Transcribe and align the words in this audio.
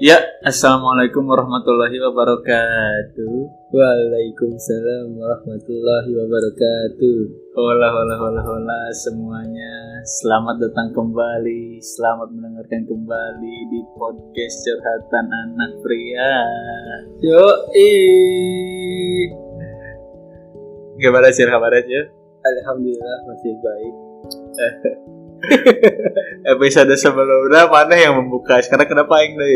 Ya, 0.00 0.16
assalamualaikum 0.40 1.28
warahmatullahi 1.28 2.00
wabarakatuh. 2.00 3.32
Waalaikumsalam 3.68 5.12
warahmatullahi 5.12 6.16
wabarakatuh. 6.16 7.18
Hola, 7.52 7.92
hola, 7.92 8.16
hola, 8.16 8.40
hola 8.40 8.80
semuanya. 8.96 10.00
Selamat 10.08 10.56
datang 10.56 10.96
kembali, 10.96 11.84
selamat 11.84 12.32
mendengarkan 12.32 12.88
kembali 12.88 13.56
di 13.68 13.80
podcast 13.92 14.64
curhatan 14.64 15.28
anak 15.28 15.76
pria. 15.84 16.48
Yo, 17.20 17.44
Gimana 20.96 21.28
sih 21.28 21.44
kabarnya? 21.44 22.08
Alhamdulillah 22.40 23.18
masih 23.28 23.52
baik. 23.60 23.94
Episode 26.56 26.94
sebelumnya 26.96 27.68
mana 27.68 27.94
yang 27.96 28.16
membuka? 28.18 28.60
Sekarang 28.60 28.88
kenapa 28.88 29.20
yang 29.22 29.36
deh? 29.36 29.54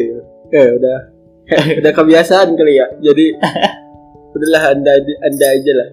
Eh 0.54 0.68
udah, 0.76 0.98
udah 1.80 1.92
kebiasaan 1.92 2.54
kali 2.54 2.78
ya. 2.78 2.86
Jadi 3.00 3.24
udahlah 4.34 4.62
anda 4.74 4.92
anda 5.22 5.46
aja 5.48 5.72
lah. 5.72 5.88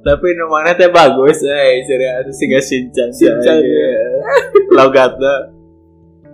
Tapi 0.00 0.26
namanya 0.32 0.72
teh 0.80 0.88
bagus, 0.88 1.44
eh 1.44 1.84
serius 1.84 2.32
sih 2.32 2.48
gak 2.48 2.64
sinchan 2.64 3.08
Shinchan, 3.12 3.60
Logatnya. 4.72 5.52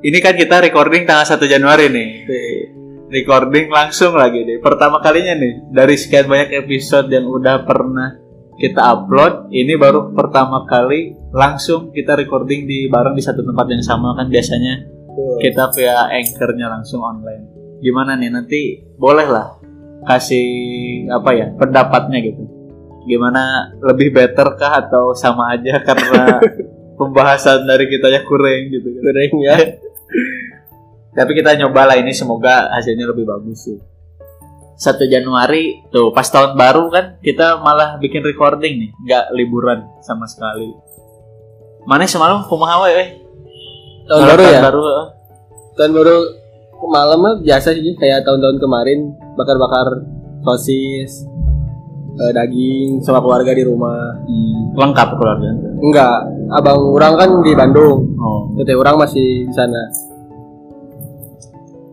Ini 0.06 0.18
kan 0.22 0.38
kita 0.38 0.62
recording 0.62 1.02
tanggal 1.02 1.26
1 1.26 1.50
Januari 1.50 1.90
nih. 1.90 2.08
Eh, 2.30 2.62
Recording 3.06 3.70
langsung 3.70 4.18
lagi 4.18 4.42
nih. 4.42 4.58
Pertama 4.58 4.98
kalinya 4.98 5.38
nih 5.38 5.70
dari 5.70 5.94
sekian 5.94 6.26
banyak 6.26 6.66
episode 6.66 7.06
yang 7.06 7.30
udah 7.30 7.62
pernah 7.62 8.18
kita 8.56 8.80
upload, 8.80 9.52
ini 9.52 9.76
baru 9.76 10.16
pertama 10.16 10.64
kali 10.64 11.12
langsung 11.36 11.92
kita 11.92 12.16
recording 12.16 12.64
di 12.64 12.88
bareng 12.88 13.12
di 13.12 13.20
satu 13.20 13.44
tempat 13.44 13.68
yang 13.68 13.84
sama 13.84 14.16
kan 14.16 14.32
biasanya 14.32 14.80
tuh. 15.12 15.36
kita 15.44 15.68
via 15.76 16.08
anchornya 16.08 16.66
langsung 16.72 17.04
online. 17.04 17.52
Gimana 17.84 18.16
nih 18.16 18.32
nanti 18.32 18.80
boleh 18.96 19.28
lah 19.28 19.60
kasih 20.08 20.48
apa 21.12 21.30
ya 21.36 21.46
pendapatnya 21.52 22.18
gitu. 22.24 22.42
Gimana 23.04 23.76
lebih 23.84 24.16
better 24.16 24.56
kah 24.56 24.88
atau 24.88 25.12
sama 25.12 25.52
aja 25.52 25.76
karena 25.86 26.40
pembahasan 26.96 27.68
dari 27.68 27.92
kitanya 27.92 28.24
kurang 28.24 28.72
gitu 28.72 28.88
kan. 28.88 29.02
Goreng 29.04 29.34
ya. 29.44 29.56
Tapi 31.16 31.32
kita 31.32 31.56
nyoba 31.60 31.92
lah 31.92 31.96
ini 32.00 32.12
semoga 32.12 32.72
hasilnya 32.72 33.08
lebih 33.08 33.28
bagus 33.28 33.68
sih. 33.68 33.95
1 34.76 35.08
Januari 35.08 35.88
tuh 35.88 36.12
pas 36.12 36.28
tahun 36.28 36.52
baru 36.52 36.92
kan 36.92 37.16
kita 37.24 37.64
malah 37.64 37.96
bikin 37.96 38.20
recording 38.20 38.76
nih, 38.76 38.90
nggak 39.08 39.24
liburan 39.32 39.88
sama 40.04 40.28
sekali. 40.28 40.68
Mana 41.88 42.04
semalam 42.04 42.44
kumaha 42.44 42.84
we? 42.84 42.92
eh? 42.92 43.08
Tahun 44.04 44.22
baru 44.26 44.42
ya. 44.44 44.60
Baru. 44.68 44.82
eh. 44.84 45.06
Tahun 45.80 45.92
baru 45.96 46.16
malam 46.92 47.18
mah 47.24 47.34
biasa 47.40 47.72
sih 47.72 47.96
kayak 47.96 48.28
tahun-tahun 48.28 48.60
kemarin 48.60 49.16
bakar-bakar 49.32 50.04
sosis, 50.44 51.24
eh, 52.20 52.32
daging 52.36 53.00
sama 53.00 53.24
keluarga 53.24 53.56
di 53.56 53.64
rumah. 53.64 54.12
Hmm, 54.28 54.76
lengkap 54.76 55.08
keluarga. 55.16 55.50
Enggak, 55.80 56.18
abang 56.52 56.80
orang 56.92 57.14
kan 57.16 57.30
di 57.40 57.52
Bandung. 57.56 58.12
Oh. 58.20 58.52
Tete 58.60 58.76
orang 58.76 59.00
masih 59.00 59.48
di 59.48 59.54
sana. 59.56 59.82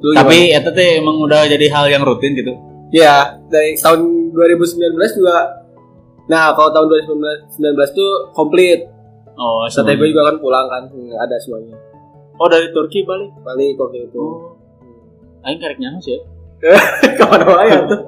Lu 0.03 0.11
Tapi 0.19 0.51
itu 0.51 0.71
teh 0.75 0.99
emang 0.99 1.15
udah 1.15 1.47
jadi 1.47 1.71
hal 1.71 1.87
yang 1.87 2.03
rutin 2.03 2.35
gitu. 2.35 2.51
Ya, 2.93 3.41
dari 3.49 3.73
tahun 3.81 4.31
2019 4.37 5.17
juga 5.17 5.63
Nah, 6.23 6.55
kalau 6.55 6.71
tahun 6.71 6.87
2019 6.87 7.59
tuh 7.91 8.11
komplit. 8.31 8.87
Oh, 9.35 9.65
semuanya. 9.67 9.99
gue 9.99 10.07
juga 10.13 10.23
kan 10.31 10.35
pulang 10.39 10.65
kan, 10.71 10.83
Hmm, 10.87 11.11
ada 11.19 11.35
semuanya. 11.41 11.75
Oh, 12.39 12.47
dari 12.47 12.71
Turki 12.71 13.03
balik. 13.03 13.33
Balik 13.43 13.75
waktu 13.75 14.07
itu. 14.07 14.23
Oh. 14.23 14.55
Aing 15.43 15.59
karek 15.59 15.81
nyaho 15.83 15.99
sih. 15.99 16.15
ya. 16.15 16.79
Ke 17.19 17.23
mana 17.27 17.63
ya 17.67 17.83
tuh? 17.83 17.99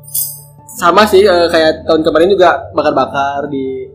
Sama 0.78 1.08
sih 1.08 1.24
eh, 1.24 1.46
kayak 1.48 1.88
tahun 1.88 2.04
kemarin 2.04 2.28
juga 2.30 2.68
bakar-bakar 2.76 3.48
di 3.48 3.88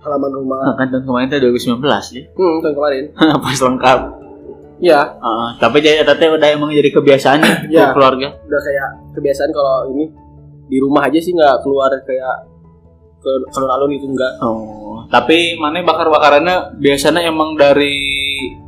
halaman 0.00 0.32
rumah. 0.38 0.62
Nah, 0.70 0.74
kan 0.78 0.86
tahun 0.94 1.04
kemarin 1.04 1.26
teh 1.26 1.40
2019 1.42 1.82
ya. 2.14 2.22
Hmm, 2.38 2.56
tahun 2.62 2.74
kemarin. 2.78 3.04
Pas 3.44 3.58
lengkap. 3.58 3.98
Iya, 4.80 5.00
Heeh, 5.14 5.48
tapi 5.56 5.76
jadi 5.78 6.00
eta 6.00 6.14
teh 6.14 6.26
udah 6.26 6.48
emang 6.48 6.70
jadi 6.70 6.88
kebiasaan 6.90 7.38
ya 7.38 7.52
Iya. 7.68 7.84
keluarga. 7.92 8.32
udah 8.40 8.60
kayak 8.60 8.88
kebiasaan 9.12 9.50
kalau 9.50 9.88
ini 9.88 10.08
di 10.66 10.78
rumah 10.78 11.04
aja 11.04 11.16
sih 11.16 11.30
nggak 11.30 11.60
keluar 11.60 11.92
kayak 12.00 12.48
ke 13.18 13.28
keluar 13.50 13.76
alun 13.76 13.92
itu 13.92 14.06
enggak. 14.06 14.32
Oh, 14.40 15.04
tapi 15.06 15.52
mana 15.54 15.82
bakar-bakarannya 15.82 16.80
biasanya 16.80 17.20
emang 17.22 17.52
dari 17.52 17.92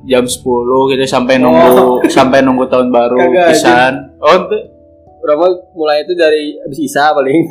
jam 0.04 0.22
10 0.22 0.44
gitu 0.92 1.04
sampai 1.06 1.40
nunggu 1.40 2.04
sampai 2.06 2.40
nunggu 2.40 2.68
tahun 2.68 2.88
baru 2.88 3.16
Oh. 3.16 3.24
Kagak, 3.32 3.48
pisan. 3.50 3.92
Oh, 4.18 4.36
itu 4.38 4.58
Berapa 5.18 5.46
mulai 5.72 6.02
itu 6.02 6.12
dari 6.12 6.58
habis 6.58 6.82
isa 6.82 7.14
paling. 7.14 7.46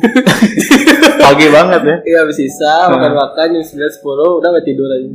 pagi 1.24 1.48
banget 1.48 1.80
ya. 1.82 1.96
Iya 2.04 2.18
habis 2.20 2.38
isa 2.38 2.84
Hmm. 2.84 2.94
makan-makan 2.94 3.46
jam 3.50 3.64
9 3.64 3.88
10 3.90 4.38
udah 4.38 4.48
mau 4.50 4.60
tidur 4.60 4.86
aja. 4.86 5.08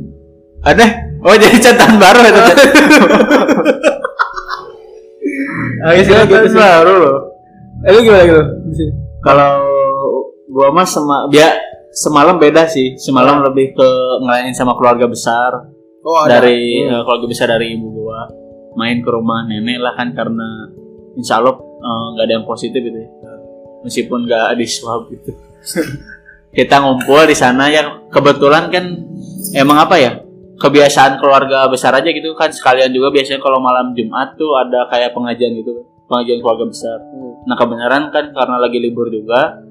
Aneh. 0.66 0.90
Oh, 1.22 1.34
jadi 1.34 1.58
catatan 1.58 1.98
baru 1.98 2.20
itu. 2.22 2.40
Ah, 5.82 5.90
Iya, 5.94 6.02
catatan 6.06 6.46
gitu 6.46 6.58
baru 6.58 6.92
loh. 6.98 7.18
Eh 7.86 7.90
lu 7.94 8.00
gimana 8.02 8.24
gitu? 8.26 8.42
Kalau 9.22 9.54
gua 10.50 10.68
mah 10.74 10.86
sema 10.86 11.26
dia 11.30 11.58
semalam 11.94 12.38
beda 12.38 12.66
sih. 12.66 12.98
Semalam 12.98 13.42
lebih 13.46 13.74
ke 13.74 13.88
ngelayanin 14.22 14.54
sama 14.54 14.74
keluarga 14.78 15.06
besar. 15.06 15.70
Oh, 16.02 16.24
dari 16.26 16.86
eh, 16.86 17.02
keluarga 17.02 17.26
besar 17.26 17.46
dari 17.50 17.74
ibu 17.74 17.90
gua 17.90 18.26
main 18.78 19.02
ke 19.02 19.10
rumah 19.10 19.42
nenek 19.42 19.82
lah 19.82 19.98
kan 19.98 20.14
karena 20.14 20.70
insya 21.18 21.42
Allah 21.42 21.58
eh, 21.58 22.06
nggak 22.14 22.24
ada 22.30 22.34
yang 22.38 22.46
positif 22.46 22.78
gitu 22.78 22.94
ya. 22.94 23.10
meskipun 23.82 24.26
nggak 24.26 24.54
di 24.54 24.66
swab 24.70 25.10
gitu 25.10 25.34
kita 26.58 26.78
ngumpul 26.78 27.26
di 27.26 27.34
sana 27.34 27.66
yang 27.70 28.06
kebetulan 28.08 28.70
kan 28.70 28.84
emang 29.58 29.82
apa 29.82 29.98
ya 29.98 30.17
kebiasaan 30.58 31.16
keluarga 31.16 31.64
besar 31.66 31.94
aja 31.94 32.06
gitu 32.06 32.34
kan 32.34 32.50
sekalian 32.50 32.90
juga 32.90 33.10
biasanya 33.10 33.38
kalau 33.38 33.58
malam 33.58 33.94
Jumat 33.94 34.34
tuh 34.34 34.54
ada 34.54 34.86
kayak 34.86 35.10
pengajian 35.12 35.54
gitu 35.54 35.86
pengajian 36.04 36.38
keluarga 36.38 36.66
besar 36.66 36.98
Hmm. 37.08 37.34
nah 37.44 37.54
kebenaran 37.54 38.10
kan 38.10 38.30
karena 38.30 38.56
lagi 38.58 38.78
libur 38.78 39.06
juga 39.06 39.62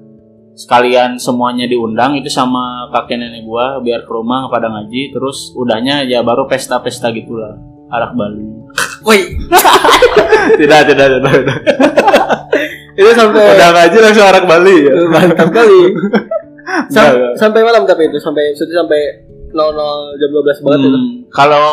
sekalian 0.54 1.14
semuanya 1.16 1.64
diundang 1.64 2.14
itu 2.14 2.26
sama 2.26 2.88
kakek 2.90 3.14
nenek 3.16 3.44
gua 3.44 3.78
biar 3.78 4.02
ke 4.02 4.10
rumah 4.10 4.48
pada 4.48 4.66
ngaji 4.66 5.12
terus 5.12 5.54
udahnya 5.54 6.02
ya 6.02 6.20
baru 6.20 6.44
pesta-pesta 6.44 7.12
gitulah 7.12 7.54
arak 7.88 8.12
Bali 8.12 8.42
Woi, 9.06 9.20
tidak 10.60 10.80
tidak 10.84 11.06
tidak, 11.08 11.30
tidak. 11.32 11.58
itu 12.92 13.10
sampai 13.14 13.42
udah 13.46 13.68
ngaji 13.70 13.96
langsung 14.02 14.26
arak 14.26 14.44
Bali 14.44 14.76
ya 14.82 14.92
mantap 15.06 15.48
kali. 15.48 15.80
Sam- 16.92 17.32
sampai 17.34 17.60
malam 17.62 17.84
tapi 17.84 18.10
itu 18.10 18.18
sampai 18.18 18.52
itu 18.52 18.66
sampai 18.68 19.00
00 19.50 20.18
jam 20.20 20.28
12 20.32 20.64
banget 20.64 20.78
itu. 20.84 20.98
Hmm, 20.98 21.08
kalau 21.32 21.68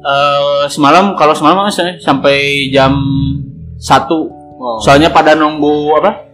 eh, 0.00 0.64
semalam 0.70 1.14
kalau 1.18 1.34
semalam 1.34 1.66
sampai 1.98 2.68
jam 2.72 2.94
satu. 3.80 4.38
Oh. 4.60 4.76
soalnya 4.76 5.08
pada 5.08 5.32
nunggu 5.32 5.96
apa? 5.96 6.28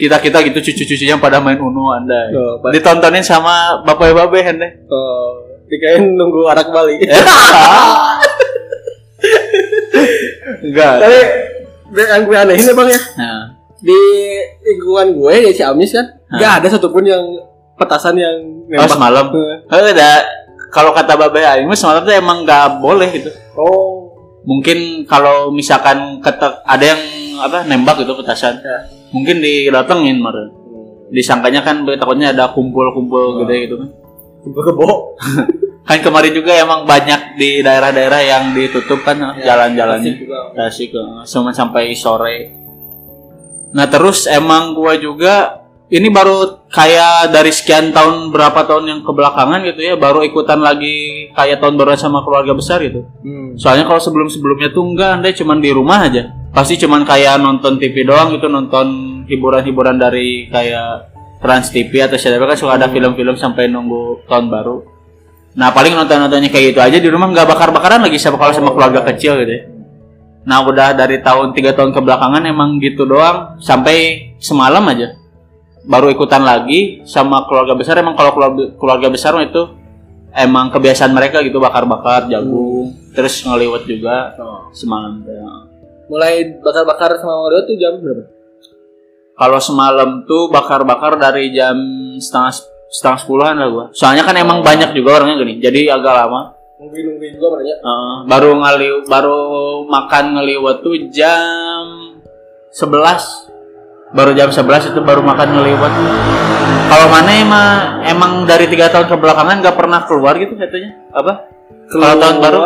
Kita 0.00 0.16
kita 0.16 0.40
gitu 0.48 0.64
cucu-cucunya 0.64 1.20
pada 1.20 1.44
main 1.44 1.60
uno 1.60 1.92
anda. 1.92 2.32
Oh, 2.32 2.56
pas- 2.60 2.72
ditontonin 2.72 3.20
sama 3.20 3.84
bapak 3.84 4.16
bapak 4.16 4.48
anda. 4.48 4.64
Oh, 4.88 5.44
dikain 5.68 6.16
nunggu 6.16 6.48
arak 6.48 6.72
Bali. 6.72 6.96
enggak. 10.64 10.94
Tapi 11.04 11.20
yang 11.96 12.22
gue 12.26 12.36
anehin 12.36 12.64
ya 12.64 12.74
bang 12.74 12.88
ya. 12.90 13.00
Nah, 13.20 13.40
di 13.80 14.00
lingkungan 14.64 15.06
gue 15.14 15.34
ya 15.50 15.52
Ciamis 15.52 15.92
kan 15.94 16.06
Hah. 16.32 16.38
nggak 16.40 16.52
ada 16.62 16.68
satupun 16.72 17.04
yang 17.06 17.22
petasan 17.76 18.16
yang 18.16 18.36
oh 18.66 18.72
nembak. 18.74 18.90
semalam 18.90 19.26
Eh, 19.30 19.56
Eh, 19.70 19.92
ada 19.92 20.10
kalau 20.68 20.90
kata 20.90 21.12
bapak 21.14 21.40
aing 21.54 21.64
mah 21.64 21.74
semalam 21.74 22.02
tuh 22.02 22.12
emang 22.12 22.42
nggak 22.42 22.80
boleh 22.80 23.08
gitu 23.12 23.30
Oh, 23.54 24.12
mungkin 24.42 25.04
kalau 25.04 25.48
misalkan 25.48 26.18
ketek 26.18 26.60
ada 26.62 26.84
yang 26.86 27.00
apa 27.38 27.64
nembak 27.64 28.00
gitu 28.00 28.12
petasan 28.14 28.56
Ya. 28.58 28.84
mungkin 29.08 29.38
didatengin 29.38 30.16
mar 30.16 30.34
disangkanya 31.08 31.60
kan 31.60 31.86
takutnya 31.86 32.30
ada 32.30 32.50
kumpul-kumpul 32.50 33.22
Oh. 33.22 33.36
gede 33.40 33.56
gitu 33.64 33.76
kan 33.76 33.88
gue 34.42 34.62
kebo. 34.64 35.14
kan 35.86 35.98
kemarin 36.00 36.32
juga 36.32 36.52
emang 36.56 36.82
banyak 36.82 37.34
di 37.34 37.60
daerah-daerah 37.60 38.20
yang 38.20 38.44
ditutup 38.52 39.00
kan 39.00 39.14
Ya, 39.38 39.54
jalan-jalannya 39.54 40.10
Asik 40.10 40.22
juga. 40.22 40.38
Tasik 40.56 40.90
eh, 41.46 41.54
sampai 41.54 41.84
sore 41.92 42.36
nah 43.68 43.84
terus 43.84 44.24
emang 44.24 44.72
gua 44.72 44.96
juga 44.96 45.65
ini 45.86 46.10
baru 46.10 46.66
kayak 46.66 47.30
dari 47.30 47.54
sekian 47.54 47.94
tahun 47.94 48.34
berapa 48.34 48.66
tahun 48.66 48.84
yang 48.90 49.00
kebelakangan 49.06 49.62
gitu 49.70 49.80
ya 49.86 49.94
baru 49.94 50.26
ikutan 50.26 50.58
lagi 50.58 51.30
kayak 51.30 51.62
tahun 51.62 51.78
baru 51.78 51.94
sama 51.94 52.26
keluarga 52.26 52.52
besar 52.58 52.82
gitu 52.82 53.06
Hmm. 53.22 53.58
Soalnya 53.58 53.88
kalau 53.88 53.98
sebelum-sebelumnya 53.98 54.68
tuh 54.70 54.84
enggak, 54.84 55.10
anda 55.16 55.32
cuman 55.32 55.58
di 55.64 55.72
rumah 55.72 56.06
aja. 56.06 56.28
Pasti 56.52 56.76
cuman 56.76 57.08
kayak 57.08 57.40
nonton 57.40 57.80
TV 57.80 58.04
doang 58.04 58.28
gitu, 58.36 58.52
nonton 58.52 58.86
hiburan-hiburan 59.24 59.96
dari 59.96 60.46
kayak 60.52 61.08
Trans 61.40 61.72
TV 61.72 62.04
atau 62.04 62.20
siapa 62.20 62.44
kan 62.44 62.56
suka 62.56 62.76
ada 62.76 62.92
film-film 62.92 63.32
sampai 63.34 63.72
nunggu 63.72 64.28
tahun 64.28 64.52
baru. 64.52 64.84
Nah 65.56 65.72
paling 65.72 65.96
nonton-nontonnya 65.96 66.52
kayak 66.52 66.76
gitu 66.76 66.80
aja 66.84 66.98
di 67.00 67.08
rumah 67.08 67.32
nggak 67.32 67.48
bakar-bakaran 67.48 68.04
lagi 68.04 68.20
sama 68.20 68.36
kalau 68.36 68.52
sama 68.52 68.70
keluarga 68.76 69.00
kecil 69.08 69.40
gitu 69.40 69.52
ya. 69.56 69.62
Nah 70.44 70.62
udah 70.68 70.92
dari 70.92 71.24
tahun 71.24 71.56
tiga 71.56 71.72
tahun 71.72 71.96
kebelakangan 71.96 72.44
emang 72.44 72.76
gitu 72.78 73.08
doang 73.08 73.56
sampai 73.58 74.36
semalam 74.36 74.84
aja 74.92 75.16
baru 75.86 76.10
ikutan 76.10 76.42
lagi 76.42 77.00
sama 77.06 77.46
keluarga 77.46 77.78
besar 77.78 78.02
emang 78.02 78.18
kalau 78.18 78.34
keluarga, 78.34 78.74
keluarga 78.74 79.08
besar 79.08 79.38
itu 79.38 79.70
emang 80.34 80.68
kebiasaan 80.74 81.14
mereka 81.14 81.40
gitu 81.46 81.62
bakar-bakar 81.62 82.26
jagung 82.26 82.92
terus 83.14 83.40
ngeliwat 83.46 83.86
juga 83.86 84.34
semalam 84.74 85.22
teh. 85.22 85.38
Mulai 86.10 86.58
bakar-bakar 86.60 87.18
sama 87.18 87.46
Mario 87.46 87.66
tuh 87.66 87.76
jam 87.78 87.98
berapa? 87.98 88.26
Kalau 89.36 89.58
semalam 89.60 90.10
tuh 90.26 90.48
bakar-bakar 90.50 91.18
dari 91.18 91.54
jam 91.54 91.76
setengah 92.18 92.52
setengah 92.90 93.18
sepuluhan 93.20 93.54
lah 93.58 93.68
gua. 93.68 93.86
Soalnya 93.92 94.22
kan 94.22 94.36
emang 94.38 94.62
banyak 94.62 94.94
juga 94.94 95.20
orangnya 95.22 95.42
gini, 95.42 95.58
jadi 95.58 95.98
agak 95.98 96.14
lama. 96.14 96.54
Nungguin-nungguin 96.76 97.32
juga 97.40 97.56
makanya. 97.56 97.76
Uh, 97.80 98.16
baru 98.28 98.50
ngaliw 98.60 98.94
baru 99.08 99.40
makan 99.88 100.24
ngeliwat 100.40 100.76
tuh 100.84 100.96
jam 101.08 101.84
11 102.72 103.45
baru 104.14 104.30
jam 104.34 104.50
11 104.54 104.94
itu 104.94 105.00
baru 105.02 105.22
makan 105.24 105.48
ngeliwat 105.56 105.92
kalau 106.86 107.06
mana 107.10 107.30
emang 107.34 107.66
emang 108.06 108.32
dari 108.46 108.70
tiga 108.70 108.86
tahun 108.94 109.10
kebelakangan 109.10 109.58
nggak 109.58 109.76
pernah 109.76 110.06
keluar 110.06 110.38
gitu 110.38 110.54
katanya. 110.54 110.94
Apa? 111.10 111.50
Kalau 111.90 112.14
tahun 112.18 112.36
baru 112.38 112.58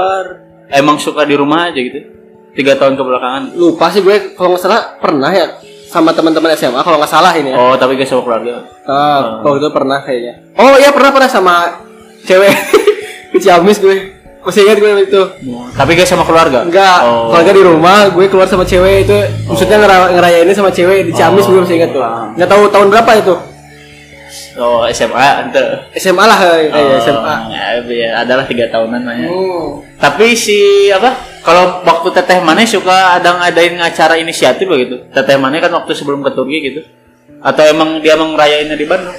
emang 0.69 0.97
suka 1.01 1.25
di 1.25 1.35
rumah 1.41 1.73
aja 1.73 1.81
gitu. 1.81 2.05
Tiga 2.53 2.77
tahun 2.77 3.01
kebelakangan. 3.01 3.57
Lupa 3.57 3.89
sih 3.89 4.05
gue 4.05 4.37
kalau 4.37 4.55
nggak 4.55 4.63
salah 4.63 5.01
pernah 5.01 5.33
ya 5.33 5.57
sama 5.89 6.13
teman-teman 6.13 6.53
SMA 6.55 6.85
kalau 6.85 7.01
nggak 7.01 7.11
salah 7.11 7.33
ini 7.35 7.51
ya. 7.51 7.57
oh 7.59 7.75
tapi 7.81 7.97
gak 7.97 8.07
sama 8.07 8.23
keluarga. 8.23 8.63
Ah, 8.87 9.41
waktu 9.43 9.59
itu 9.65 9.69
pernah 9.73 9.99
kayaknya. 10.05 10.35
Oh 10.61 10.77
iya 10.77 10.91
pernah 10.93 11.11
pernah 11.17 11.31
sama 11.31 11.55
cewek. 12.29 12.53
Ke 13.33 13.39
Ciamis 13.41 13.81
gue. 13.81 14.20
Masih 14.41 14.65
ingat 14.65 14.79
gue 14.79 14.91
itu. 15.05 15.23
tapi 15.71 15.91
gak 15.95 16.09
sama 16.09 16.25
keluarga 16.25 16.65
Enggak, 16.65 16.99
oh. 17.05 17.29
keluarga 17.29 17.53
di 17.53 17.63
rumah, 17.63 18.09
gue 18.09 18.25
keluar 18.27 18.49
sama 18.49 18.65
cewek 18.65 19.05
itu 19.05 19.17
maksudnya 19.45 19.77
ngera- 19.77 20.11
ngerayainnya 20.11 20.53
sama 20.53 20.69
cewek 20.69 21.05
di 21.05 21.13
Ciamis 21.13 21.45
Oh. 21.45 21.53
gue 21.53 21.61
masih 21.61 21.77
ingat 21.77 21.91
tuh. 21.91 22.01
Enggak 22.35 22.49
tahu 22.49 22.63
tahun 22.69 22.89
berapa 22.89 23.11
itu. 23.17 23.35
oh 24.57 24.85
SMA 24.87 25.21
ente 25.43 25.63
SMA 25.95 26.21
lah 26.23 26.37
kayak 26.37 26.73
Oh, 26.73 26.99
SMA. 26.99 27.35
ya, 27.49 27.65
ya, 27.83 28.09
adalah 28.19 28.45
tiga 28.45 28.69
tahunan 28.69 29.03
lah 29.03 29.15
ya. 29.15 29.29
Hmm. 29.29 29.81
Tapi 29.97 30.33
si 30.33 30.59
apa? 30.89 31.13
Kalau 31.41 31.81
waktu 31.81 32.09
teteh 32.13 32.39
mana 32.39 32.61
suka 32.63 33.17
ada 33.17 33.37
ngadain 33.39 33.77
acara 33.77 34.17
inisiatif 34.17 34.65
begitu. 34.65 35.01
Teteh 35.09 35.37
mana 35.37 35.57
kan 35.59 35.73
waktu 35.73 35.93
sebelum 35.93 36.21
ke 36.21 36.31
Turki 36.31 36.59
gitu. 36.63 36.81
Atau 37.41 37.65
emang 37.65 38.01
dia 38.01 38.15
emang 38.15 38.37
ngerayainnya 38.37 38.77
di 38.77 38.85
Bandung? 38.85 39.17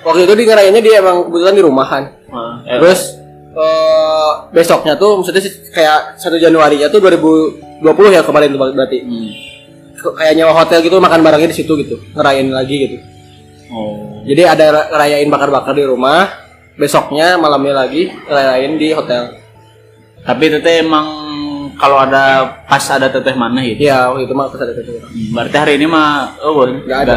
Waktu 0.00 0.20
itu 0.22 0.34
di 0.34 0.44
ngerayainnya 0.44 0.82
dia 0.82 0.94
emang 1.00 1.24
kebetulan 1.24 1.54
di 1.54 1.64
rumahan. 1.64 2.02
Ah, 2.28 2.60
eh, 2.62 2.76
Terus 2.78 3.00
eh, 3.58 4.30
besoknya 4.54 4.94
tuh 4.94 5.18
maksudnya 5.18 5.42
sih 5.42 5.52
kayak 5.74 6.16
1 6.16 6.38
Januari 6.38 6.78
nya 6.78 6.88
tuh 6.88 7.02
2020 7.02 8.14
ya 8.14 8.22
kemarin 8.22 8.54
tuh 8.54 8.60
berarti. 8.72 8.98
hmm. 9.02 9.30
Kayak 9.98 10.34
nyewa 10.38 10.54
hotel 10.54 10.78
gitu 10.86 11.02
makan 11.02 11.26
barengnya 11.26 11.50
di 11.50 11.58
situ 11.58 11.74
gitu, 11.74 11.98
ngerayain 12.14 12.46
lagi 12.54 12.76
gitu. 12.86 12.96
Oh. 13.74 14.22
Jadi 14.22 14.46
ada 14.46 14.64
ra- 14.70 14.88
ngerayain 14.94 15.26
bakar-bakar 15.26 15.74
di 15.74 15.82
rumah, 15.82 16.30
besoknya 16.78 17.34
malamnya 17.34 17.82
lagi 17.82 18.06
ngerayain 18.06 18.78
di 18.78 18.94
hotel. 18.94 19.34
Tapi 20.22 20.44
teteh 20.54 20.86
emang 20.86 21.06
kalau 21.74 21.98
ada 21.98 22.46
pas 22.62 22.82
ada 22.94 23.10
teteh 23.10 23.34
mana 23.34 23.58
gitu. 23.66 23.90
Iya, 23.90 24.06
waktu 24.14 24.30
itu 24.30 24.34
mah 24.38 24.46
pas 24.50 24.60
ada 24.62 24.70
itu. 24.70 24.92
Hmm, 25.02 25.34
Berarti 25.34 25.56
hari 25.58 25.72
ini 25.82 25.86
mah 25.90 26.38
oh 26.46 26.52
boy, 26.54 26.78
Nggak 26.86 27.00
ada. 27.02 27.16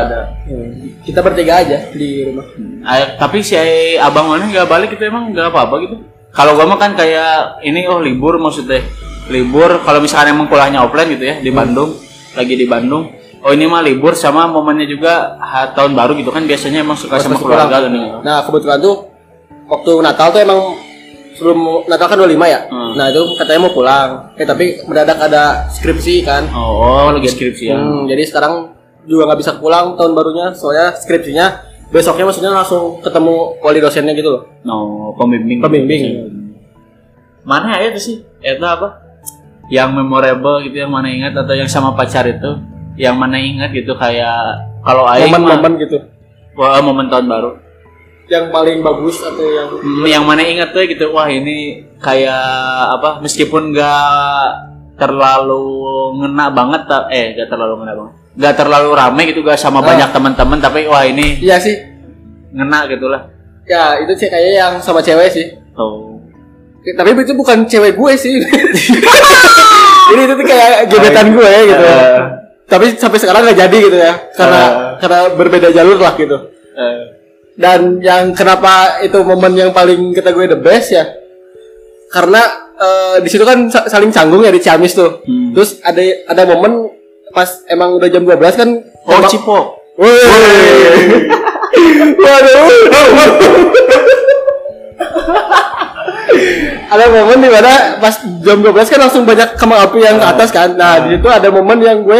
Hmm. 0.50 0.72
Kita 1.06 1.20
bertiga 1.22 1.62
aja 1.62 1.78
di 1.94 2.26
rumah. 2.26 2.46
Ah, 2.82 3.14
tapi 3.14 3.46
si 3.46 3.54
abang 4.02 4.26
mana 4.26 4.50
nggak 4.50 4.66
balik 4.66 4.90
itu 4.98 5.06
emang 5.06 5.30
nggak 5.30 5.54
apa-apa 5.54 5.76
gitu. 5.86 5.96
Kalau 6.32 6.56
gua 6.56 6.66
mah 6.68 6.80
kan 6.80 6.96
kayak 6.96 7.60
ini 7.68 7.88
oh 7.92 8.00
libur 8.00 8.40
maksudnya 8.40 8.84
libur 9.28 9.84
kalau 9.84 10.00
misalkan 10.00 10.32
emang 10.36 10.48
kuliahnya 10.48 10.84
offline 10.84 11.12
gitu 11.16 11.24
ya 11.28 11.36
di 11.40 11.52
Bandung 11.52 11.96
lagi 12.36 12.56
di 12.56 12.66
Bandung. 12.68 13.12
Oh 13.42 13.52
ini 13.52 13.66
mah 13.66 13.82
libur 13.82 14.14
sama 14.14 14.46
momennya 14.46 14.86
juga 14.86 15.36
ha, 15.42 15.74
tahun 15.74 15.98
baru 15.98 16.14
gitu 16.14 16.30
kan 16.30 16.46
biasanya 16.46 16.86
emang 16.86 16.94
suka 16.94 17.18
sama 17.18 17.36
Pas 17.36 17.42
keluarga 17.42 17.66
pulang. 17.82 17.90
kan. 17.90 18.22
Nah, 18.22 18.38
kebetulan 18.46 18.78
tuh 18.78 18.96
waktu 19.66 19.92
Natal 19.98 20.28
tuh 20.30 20.40
emang 20.46 20.60
sebelum 21.34 21.90
Natal 21.90 22.06
kan 22.06 22.18
25 22.22 22.38
ya. 22.46 22.60
Hmm. 22.70 22.94
Nah, 22.94 23.06
itu 23.10 23.22
katanya 23.34 23.60
mau 23.66 23.74
pulang. 23.74 24.10
Eh, 24.38 24.46
tapi 24.46 24.86
mendadak 24.86 25.18
ada 25.26 25.66
skripsi 25.74 26.22
kan. 26.22 26.54
Oh, 26.54 26.86
oh, 26.86 27.08
lagi 27.18 27.34
skripsi 27.34 27.66
ya. 27.66 27.82
Hmm, 27.82 28.06
jadi 28.06 28.30
sekarang 28.30 28.78
juga 29.10 29.26
nggak 29.26 29.40
bisa 29.42 29.58
pulang 29.58 29.98
tahun 29.98 30.14
barunya 30.14 30.54
soalnya 30.54 30.94
skripsinya 30.94 31.48
besoknya 31.92 32.26
maksudnya 32.26 32.52
langsung 32.56 33.04
ketemu 33.04 33.60
wali 33.60 33.80
dosennya 33.84 34.16
gitu 34.16 34.30
loh. 34.32 34.44
No, 34.64 34.76
pembimbing. 35.20 35.60
Pembimbing. 35.60 36.04
Mana 37.44 37.78
ya 37.78 37.92
itu 37.92 38.00
sih? 38.00 38.16
Itu 38.40 38.64
apa? 38.64 39.04
Yang 39.68 39.90
memorable 40.00 40.64
gitu 40.64 40.84
yang 40.84 40.92
mana 40.92 41.12
ingat 41.12 41.36
atau 41.36 41.54
yang 41.56 41.68
sama 41.68 41.94
pacar 41.94 42.24
itu? 42.28 42.60
Yang 42.96 43.16
mana 43.20 43.38
ingat 43.40 43.70
gitu 43.72 43.96
kayak 43.96 44.68
kalau 44.82 45.06
aing 45.08 45.32
Momen-momen 45.32 45.80
gitu. 45.80 45.98
wah 46.56 46.80
momen 46.84 47.08
tahun 47.08 47.28
baru. 47.28 47.52
Yang 48.32 48.46
paling 48.52 48.78
bagus 48.80 49.20
atau 49.20 49.44
yang 49.44 49.68
Hmm, 49.80 50.06
yang 50.08 50.24
mana 50.24 50.44
ingat 50.44 50.72
tuh 50.72 50.88
gitu 50.88 51.12
wah 51.12 51.28
ini 51.28 51.84
kayak 52.00 52.44
apa 53.00 53.20
meskipun 53.20 53.72
nggak 53.76 54.48
terlalu 54.96 55.66
ngena 56.20 56.52
banget 56.52 56.82
eh 57.12 57.36
nggak 57.36 57.50
terlalu 57.50 57.74
ngena 57.84 57.94
banget 57.98 58.16
nggak 58.34 58.54
terlalu 58.56 58.90
rame 58.92 59.22
gitu 59.26 59.42
gak 59.42 59.56
sama 59.56 59.80
Ah. 59.80 59.86
banyak 59.86 60.10
teman-teman 60.10 60.58
tapi 60.58 60.86
wah 60.86 61.02
ini 61.02 61.38
Iya 61.38 61.58
sih. 61.58 61.76
ngena 62.52 62.88
gitulah 62.88 63.28
Ya, 63.64 63.96
itu 63.98 64.12
sih 64.16 64.28
kayaknya 64.28 64.54
yang 64.58 64.74
sama 64.78 65.00
cewek 65.00 65.30
sih. 65.30 65.48
oh 65.74 66.20
Tapi 66.82 67.14
itu 67.14 67.32
bukan 67.32 67.64
cewek 67.64 67.94
gue 67.94 68.12
sih. 68.16 68.36
Jadi 70.10 70.22
itu 70.22 70.34
tuh 70.34 70.44
kayak 70.44 70.90
gebetan 70.90 71.28
gue 71.30 71.52
gitu. 71.68 71.84
Eh. 71.86 72.20
Tapi 72.66 72.86
sampai 72.96 73.18
sekarang 73.18 73.42
nggak 73.44 73.60
jadi 73.60 73.78
gitu 73.80 73.96
ya. 73.96 74.14
Karena 74.34 74.62
Eh. 74.62 74.92
karena 74.98 75.20
berbeda 75.30 75.68
jalur 75.70 75.96
lah 75.96 76.16
gitu. 76.16 76.36
eh, 76.74 76.98
Dan 77.54 78.00
yang 78.00 78.32
kenapa 78.32 78.98
itu 79.00 79.22
momen 79.22 79.54
yang 79.54 79.70
paling 79.70 80.10
kata 80.12 80.32
gue 80.32 80.46
the 80.48 80.58
best 80.58 80.90
ya? 80.90 81.06
Karena 82.10 82.42
eh, 82.76 83.16
di 83.22 83.30
situ 83.30 83.44
kan 83.44 83.70
sa- 83.70 83.86
saling 83.86 84.10
canggung 84.10 84.42
ya 84.42 84.50
di 84.50 84.58
Ciamis 84.58 84.92
tuh. 84.92 85.22
Hmm. 85.22 85.54
Terus 85.54 85.78
ada 85.82 86.02
ada 86.28 86.44
momen 86.50 86.81
pas 87.32 87.50
emang 87.68 87.96
udah 87.98 88.08
jam 88.12 88.24
12 88.24 88.60
kan 88.60 88.70
oh 89.08 89.22
cipo. 89.28 89.82
Waduh. 92.22 92.68
ada 96.92 97.08
momen 97.08 97.40
di 97.40 97.50
mana 97.50 97.96
pas 98.04 98.20
jam 98.44 98.60
12 98.60 98.92
kan 98.92 99.00
langsung 99.00 99.24
banyak 99.24 99.56
kembang 99.56 99.80
api 99.88 100.00
yang 100.04 100.20
ke 100.20 100.28
atas 100.28 100.50
kan. 100.52 100.76
Nah, 100.76 101.08
di 101.08 101.16
situ 101.16 101.28
ada 101.32 101.48
momen 101.48 101.80
yang 101.80 102.04
gue 102.04 102.20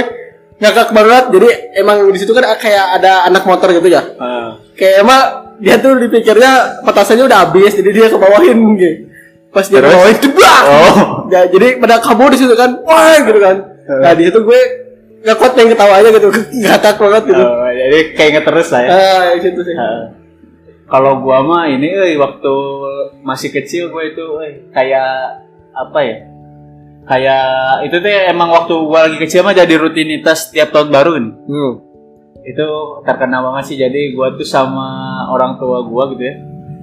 ngakak 0.64 0.96
banget. 0.96 1.24
Jadi 1.36 1.48
emang 1.76 2.08
di 2.08 2.20
situ 2.20 2.32
kan 2.32 2.56
kayak 2.56 3.02
ada 3.02 3.28
anak 3.28 3.44
motor 3.44 3.68
gitu 3.76 3.92
ya. 3.92 4.02
Ah. 4.16 4.56
Kayak 4.80 5.04
emang 5.04 5.22
dia 5.62 5.76
tuh 5.78 6.00
dipikirnya 6.00 6.82
petasannya 6.88 7.28
udah 7.28 7.40
habis, 7.46 7.76
jadi 7.78 7.90
dia 7.92 8.08
kebawahin 8.10 8.58
gitu. 8.80 8.96
Pas 9.52 9.68
dia 9.68 9.84
Terus? 9.84 9.92
kebawahin 9.92 10.18
jebak. 10.24 10.62
Oh. 10.64 10.98
Ya, 11.28 11.42
jadi 11.52 11.68
pada 11.78 12.00
kamu 12.00 12.24
di 12.32 12.38
situ 12.40 12.54
kan, 12.56 12.80
wah 12.88 13.20
gitu 13.20 13.40
kan. 13.44 13.56
Nah, 13.92 14.12
di 14.16 14.24
situ 14.32 14.40
gue 14.42 14.62
nggak 15.22 15.36
kuat 15.36 15.52
pengen 15.54 15.70
ketawa 15.72 15.94
aja 15.96 16.10
gitu, 16.10 16.28
ngakak 16.62 16.98
banget 16.98 17.24
gitu. 17.28 17.44
Oh, 17.44 17.70
jadi 17.70 17.98
kayak 18.12 18.30
inget 18.32 18.44
terus 18.44 18.68
lah 18.70 18.82
ya 18.82 18.90
Ah, 18.90 19.22
di 19.32 19.40
situ 19.40 19.62
sih. 19.62 19.76
Ah. 19.76 20.04
kalau 20.88 21.20
gua 21.20 21.40
mah 21.42 21.64
ini 21.66 21.88
euy 21.88 22.14
waktu 22.16 22.54
masih 23.22 23.50
kecil 23.50 23.88
gua 23.88 24.04
itu 24.04 24.20
euy 24.20 24.68
kayak 24.70 25.40
apa 25.72 26.00
ya 26.02 26.18
kayak 27.04 27.46
itu 27.84 27.98
teh 27.98 28.28
emang 28.28 28.50
waktu 28.50 28.74
gua 28.82 29.06
lagi 29.06 29.18
kecil 29.18 29.42
mah 29.42 29.54
jadi 29.54 29.74
rutinitas 29.76 30.50
tiap 30.50 30.70
tahun 30.70 30.90
baru 30.90 31.12
nih 31.16 31.34
Hmm. 31.44 31.74
itu 32.44 32.68
terkenal 33.02 33.46
banget 33.46 33.64
sih 33.66 33.78
jadi 33.78 34.12
gua 34.12 34.34
tuh 34.34 34.44
sama 34.44 34.88
orang 35.28 35.56
tua 35.56 35.82
gua 35.82 36.10
gitu 36.10 36.24
ya 36.24 36.36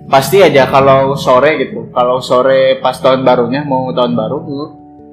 pasti 0.06 0.40
aja 0.40 0.64
kalau 0.66 1.12
sore 1.14 1.60
gitu 1.60 1.90
kalau 1.90 2.16
sore 2.18 2.78
pas 2.78 2.96
tahun 2.96 3.22
barunya 3.22 3.60
mau 3.60 3.90
tahun 3.90 4.14
baru 4.14 4.38
Hmm. 4.40 4.68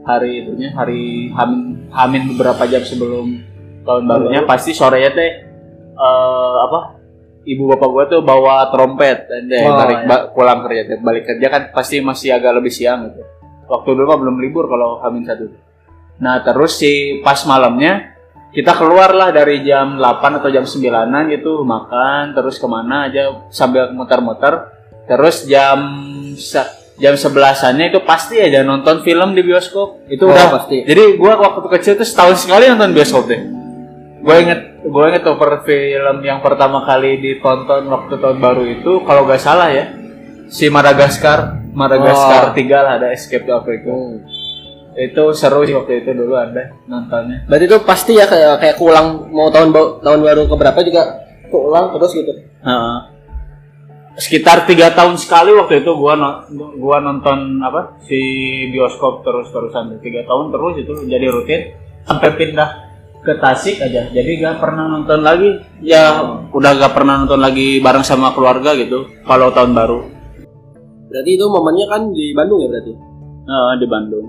hari 0.05 0.39
itunya 0.39 0.69
hari 0.69 1.27
hamin, 1.27 1.74
hamin 1.89 2.31
beberapa 2.31 2.65
jam 2.65 2.81
sebelum 2.81 3.41
tahun 3.81 4.03
barunya 4.03 4.41
pasti 4.43 4.71
sorenya 4.71 5.11
teh 5.11 5.31
eh, 5.91 6.55
apa 6.61 6.97
ibu 7.43 7.69
bapak 7.69 7.87
gua 7.87 8.03
tuh 8.05 8.21
bawa 8.21 8.69
trompet 8.69 9.25
dan 9.25 9.45
deh 9.45 9.61
Oh, 9.61 9.75
balik 9.75 9.99
iya. 9.99 10.07
ba- 10.07 10.25
pulang 10.31 10.59
kerja 10.61 10.81
balik 10.97 11.23
kerja 11.25 11.47
kan 11.47 11.61
pasti 11.69 11.99
masih 11.99 12.33
agak 12.33 12.57
lebih 12.57 12.69
siang 12.69 13.05
gitu. 13.07 13.21
Waktu 13.65 13.89
dulu 13.91 14.05
mah 14.05 14.19
belum 14.19 14.37
libur 14.39 14.65
kalau 14.65 15.01
hamin 15.01 15.23
satu. 15.23 15.49
Nah 16.15 16.41
terus 16.41 16.77
si 16.77 17.21
pas 17.21 17.37
malamnya 17.43 18.13
kita 18.49 18.71
keluar 18.71 19.11
lah 19.11 19.29
dari 19.29 19.61
jam 19.61 19.99
8 19.99 20.39
atau 20.39 20.47
jam 20.47 20.63
9an 20.63 21.11
gitu 21.29 21.61
makan 21.61 22.31
terus 22.31 22.55
ke 22.55 22.65
mana 22.65 23.05
aja 23.05 23.29
sambil 23.49 23.91
muter-muter. 23.91 24.69
Terus 25.05 25.45
jam 25.45 25.77
jam 26.95 27.13
sebelasannya 27.13 27.89
itu 27.89 27.99
pasti 28.01 28.37
aja 28.37 28.61
nonton 28.61 29.01
film 29.01 29.31
di 29.31 29.41
bioskop 29.41 30.07
itu 30.07 30.21
Oh, 30.21 30.31
udah 30.31 30.47
pasti. 30.53 30.83
jadi 30.83 31.15
gua 31.15 31.35
waktu 31.35 31.67
kecil 31.69 31.93
tuh 31.95 32.03
setahun 32.03 32.41
sekali 32.41 32.67
nonton 32.67 32.91
bioskop 32.91 33.25
deh 33.25 33.41
gue 34.17 34.35
inget 34.39 34.59
gue 34.81 35.03
inget 35.05 35.21
tuh 35.21 35.35
per 35.35 35.61
film 35.61 36.17
yang 36.19 36.39
pertama 36.39 36.81
kali 36.81 37.19
ditonton 37.19 37.85
waktu 37.85 38.13
tahun 38.15 38.37
baru 38.39 38.63
itu 38.65 38.91
kalau 39.01 39.21
gak 39.23 39.37
salah 39.37 39.69
ya 39.69 39.85
si 40.47 40.65
Madagaskar 40.67 41.61
Madagaskar 41.69 42.49
Oh. 42.49 42.55
3 42.55 42.65
lah 42.79 42.91
ada 42.95 43.07
Escape 43.11 43.43
to 43.43 43.53
Africa 43.53 43.85
Hmm. 43.85 44.25
itu 44.95 45.23
seru 45.31 45.61
sih 45.61 45.75
waktu 45.75 46.01
itu 46.01 46.15
dulu 46.15 46.33
ada 46.33 46.71
nontonnya 46.85 47.43
Berarti 47.45 47.65
itu 47.65 47.77
pasti 47.81 48.15
ya 48.15 48.25
kayak 48.25 48.57
kayak 48.57 48.75
keulang 48.75 49.27
mau 49.27 49.51
tahun 49.51 49.69
tahun 49.99 50.19
baru 50.21 50.47
keberapa 50.47 50.79
juga 50.81 51.03
keulang 51.45 51.91
terus 51.91 52.11
gitu. 52.15 52.31
Heeh. 52.63 52.97
Sekitar 54.15 54.63
tiga 54.63 54.95
tahun 54.95 55.19
sekali 55.19 55.51
waktu 55.51 55.83
itu 55.83 55.91
gua 55.95 56.15
no- 56.15 56.43
gua 56.79 57.03
nonton 57.03 57.59
apa 57.59 57.99
si 58.07 58.19
bioskop 58.71 59.27
terus 59.27 59.51
terusan 59.51 59.99
tiga 59.99 60.23
tahun 60.23 60.55
terus 60.55 60.73
itu 60.79 60.93
jadi 61.07 61.27
rutin 61.27 61.61
sampai 62.07 62.29
pindah 62.39 62.69
ke 63.25 63.33
Tasik 63.41 63.81
aja. 63.81 64.05
Jadi 64.13 64.37
gak 64.37 64.61
pernah 64.61 64.85
nonton 64.85 65.25
lagi. 65.25 65.49
Ya 65.81 66.21
udah 66.53 66.71
gak 66.77 66.93
pernah 66.93 67.17
nonton 67.17 67.41
lagi 67.41 67.81
bareng 67.81 68.05
sama 68.05 68.31
keluarga 68.37 68.77
gitu 68.77 69.09
kalau 69.25 69.49
tahun 69.49 69.73
baru. 69.73 69.99
Berarti 71.09 71.31
itu 71.33 71.45
momennya 71.49 71.85
kan 71.89 72.01
di 72.13 72.31
Bandung 72.37 72.61
ya 72.61 72.69
berarti. 72.69 72.93
Heeh, 73.45 73.73
di 73.81 73.87
Bandung. 73.89 74.25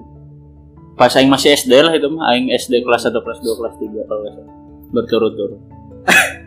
Pas 0.97 1.13
aing 1.13 1.29
masih 1.29 1.53
SD 1.53 1.77
lah 1.85 1.93
itu 1.93 2.09
mah 2.09 2.33
aing 2.33 2.49
SD 2.57 2.81
kelas 2.81 3.05
1 3.05 3.21
kelas 3.21 3.45
2 3.45 3.59
kelas 3.61 3.75
3 3.77 4.09
kalau 4.09 4.21
nggak 4.25 4.35
salah. 4.35 4.55
Berturut-turut. 4.91 5.61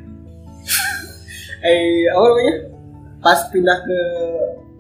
Eh 1.60 2.08
apa 2.08 2.24
namanya? 2.24 2.56
Pas 3.20 3.40
pindah 3.50 3.78
ke 3.80 4.00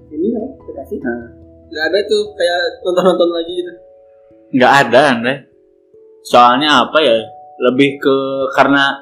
ini 0.10 0.32
apa? 0.34 0.48
Ke 0.58 0.72
Tasik. 0.76 1.00
Nah. 1.00 1.28
Nggak 1.70 1.84
ada 1.86 2.00
tuh 2.04 2.22
kayak 2.34 2.60
nonton-nonton 2.82 3.30
lagi 3.30 3.54
gitu. 3.56 3.74
nggak 4.50 4.74
ada 4.82 5.00
Andre 5.14 5.36
soalnya 6.20 6.82
apa 6.82 6.98
ya 6.98 7.22
lebih 7.62 8.02
ke 8.02 8.16
karena 8.52 8.98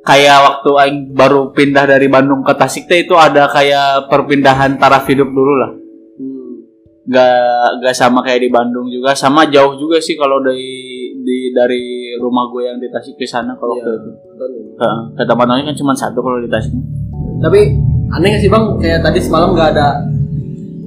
kayak 0.00 0.38
waktu 0.40 0.70
aing 0.72 0.98
baru 1.12 1.52
pindah 1.52 1.84
dari 1.84 2.08
Bandung 2.08 2.40
ke 2.40 2.56
Tasik 2.56 2.88
teh 2.88 3.04
itu 3.04 3.12
ada 3.12 3.44
kayak 3.46 4.08
perpindahan 4.08 4.80
taraf 4.80 5.04
hidup 5.04 5.28
dulu 5.28 5.52
lah 5.60 5.70
Hmm. 6.12 6.64
nggak 7.04 7.84
nggak 7.84 7.92
sama 7.92 8.24
kayak 8.24 8.40
di 8.40 8.48
Bandung 8.48 8.88
juga 8.88 9.12
sama 9.12 9.44
jauh 9.44 9.76
juga 9.76 10.00
sih 10.00 10.16
kalau 10.16 10.40
dari 10.40 10.72
di 11.20 11.52
dari 11.52 12.16
rumah 12.16 12.48
gue 12.48 12.62
yang 12.64 12.80
di 12.80 12.88
Tasik 12.88 13.14
ke 13.14 13.28
sana 13.28 13.52
kalau 13.54 13.76
Iya, 13.76 13.84
waktu 13.84 14.08
itu 14.08 14.10
nonton 14.32 14.50
ke, 14.72 14.88
ke 15.12 15.22
tempat 15.22 15.44
nonton 15.44 15.68
kan 15.68 15.76
cuma 15.76 15.92
satu 15.92 16.18
kalau 16.18 16.40
di 16.40 16.48
Tasik 16.48 16.72
Tapi 17.38 17.60
aneh 18.12 18.28
gak 18.32 18.40
sih 18.40 18.50
bang? 18.50 18.64
Kayak 18.76 19.00
tadi 19.02 19.18
semalam 19.18 19.56
nggak 19.56 19.68
ada 19.72 19.88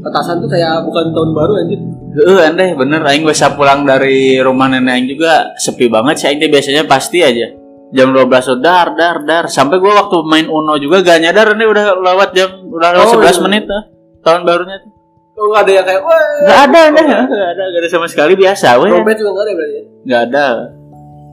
petasan 0.02 0.38
tuh 0.38 0.50
kayak 0.50 0.86
bukan 0.86 1.06
tahun 1.12 1.32
baru 1.34 1.54
anjir. 1.58 1.80
Eh, 2.16 2.42
andeh 2.48 2.70
bener 2.74 3.02
aing 3.04 3.26
bisa 3.26 3.52
pulang 3.54 3.84
dari 3.84 4.40
rumah 4.40 4.72
nenek 4.72 4.94
aing 4.94 5.08
juga 5.10 5.52
sepi 5.58 5.92
banget 5.92 6.16
sih 6.16 6.28
aing 6.32 6.40
biasanya 6.48 6.88
pasti 6.88 7.20
aja 7.20 7.52
jam 7.92 8.12
12 8.12 8.24
udah 8.24 8.60
dar 8.64 8.88
dar 8.96 9.18
dar 9.24 9.46
sampai 9.46 9.78
gua 9.78 10.00
waktu 10.00 10.24
main 10.24 10.48
Uno 10.48 10.80
juga 10.80 11.04
gak 11.04 11.20
nyadar 11.22 11.54
nih 11.54 11.68
udah 11.68 11.86
lewat 12.00 12.30
jam 12.32 12.50
udah 12.66 12.90
lewat 12.96 13.08
Oh, 13.08 13.20
11 13.20 13.20
iya. 13.20 13.42
menit 13.44 13.64
tuh 13.68 13.84
tahun 14.22 14.42
barunya 14.44 14.78
tuh 14.80 14.92
Oh 15.36 15.52
nggak 15.52 15.68
ada 15.68 15.72
yang 15.76 15.84
kayak 15.86 16.02
wah. 16.02 16.24
Gak 16.48 16.60
ada 16.72 16.80
andeh 16.88 17.04
gak 17.04 17.20
ada 17.28 17.64
gak 17.68 17.80
ada 17.84 17.90
sama 17.92 18.08
sekali 18.08 18.34
biasa 18.40 18.68
weh 18.80 18.88
Trompet 18.88 19.16
juga 19.20 19.30
nggak 19.36 19.44
ada 19.44 19.52
berarti 19.52 19.76
ya? 19.76 19.84
Gak 20.08 20.22
ada 20.32 20.46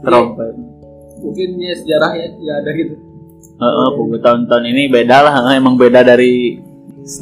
trompet 0.02 0.54
Mungkin 1.22 1.48
ya 1.62 1.74
sejarah 1.78 2.10
ya 2.18 2.26
nggak 2.34 2.56
ada 2.58 2.70
gitu. 2.74 2.94
Heeh, 3.62 3.88
pokoknya 3.94 4.20
tahun-tahun 4.22 4.64
ini 4.74 4.82
beda 4.90 5.16
lah 5.22 5.34
emang 5.54 5.78
beda 5.78 6.02
dari 6.02 6.58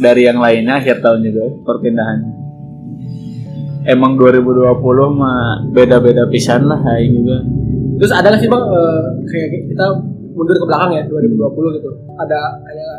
dari 0.01 0.23
yang 0.25 0.41
lainnya 0.41 0.81
akhir 0.81 1.01
tahun 1.01 1.21
juga 1.25 1.45
perpindahannya 1.65 2.41
emang 3.89 4.17
2020 4.21 4.77
mah 5.17 5.65
beda-beda 5.73 6.29
pisan 6.29 6.69
lah 6.69 6.81
aing 6.97 7.25
juga. 7.25 7.39
Terus 8.01 8.13
ada 8.13 8.33
nggak 8.33 8.41
sih 8.41 8.49
bang 8.49 8.65
eh, 8.65 9.05
kayak 9.29 9.49
kita 9.73 9.85
mundur 10.37 10.57
ke 10.57 10.67
belakang 10.69 10.91
ya 10.97 11.03
2020 11.09 11.77
gitu? 11.81 11.91
Ada 12.17 12.41
kayak 12.65 12.95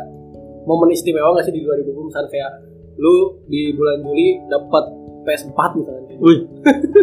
momen 0.66 0.90
istimewa 0.94 1.34
nggak 1.34 1.46
sih 1.46 1.54
di 1.54 1.62
2020 1.62 2.08
misalnya 2.10 2.30
kayak 2.30 2.52
lu 2.98 3.42
di 3.50 3.74
bulan 3.74 3.98
Juli 4.02 4.28
dapat 4.46 4.84
PS4 5.22 5.58
misalnya. 5.78 6.14
Wih, 6.18 6.38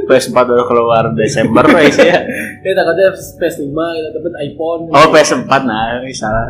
PS4 0.08 0.38
udah 0.38 0.68
keluar 0.68 1.04
Desember 1.16 1.64
guys 1.66 1.98
ya. 2.10 2.24
Ya 2.64 2.72
takutnya 2.76 3.16
PS5 3.16 3.72
kita 3.76 4.10
dapat 4.16 4.34
iPhone. 4.46 4.82
Oh 4.92 5.08
PS4 5.12 5.52
nah 5.66 6.04
ini 6.04 6.14
salah. 6.14 6.46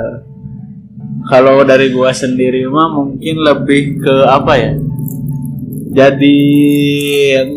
Kalau 1.29 1.61
dari 1.61 1.93
gua 1.93 2.09
sendiri 2.09 2.65
mah 2.65 2.89
mungkin 2.89 3.35
lebih 3.45 4.01
ke 4.01 4.15
apa 4.25 4.53
ya? 4.57 4.71
Jadi 5.89 6.37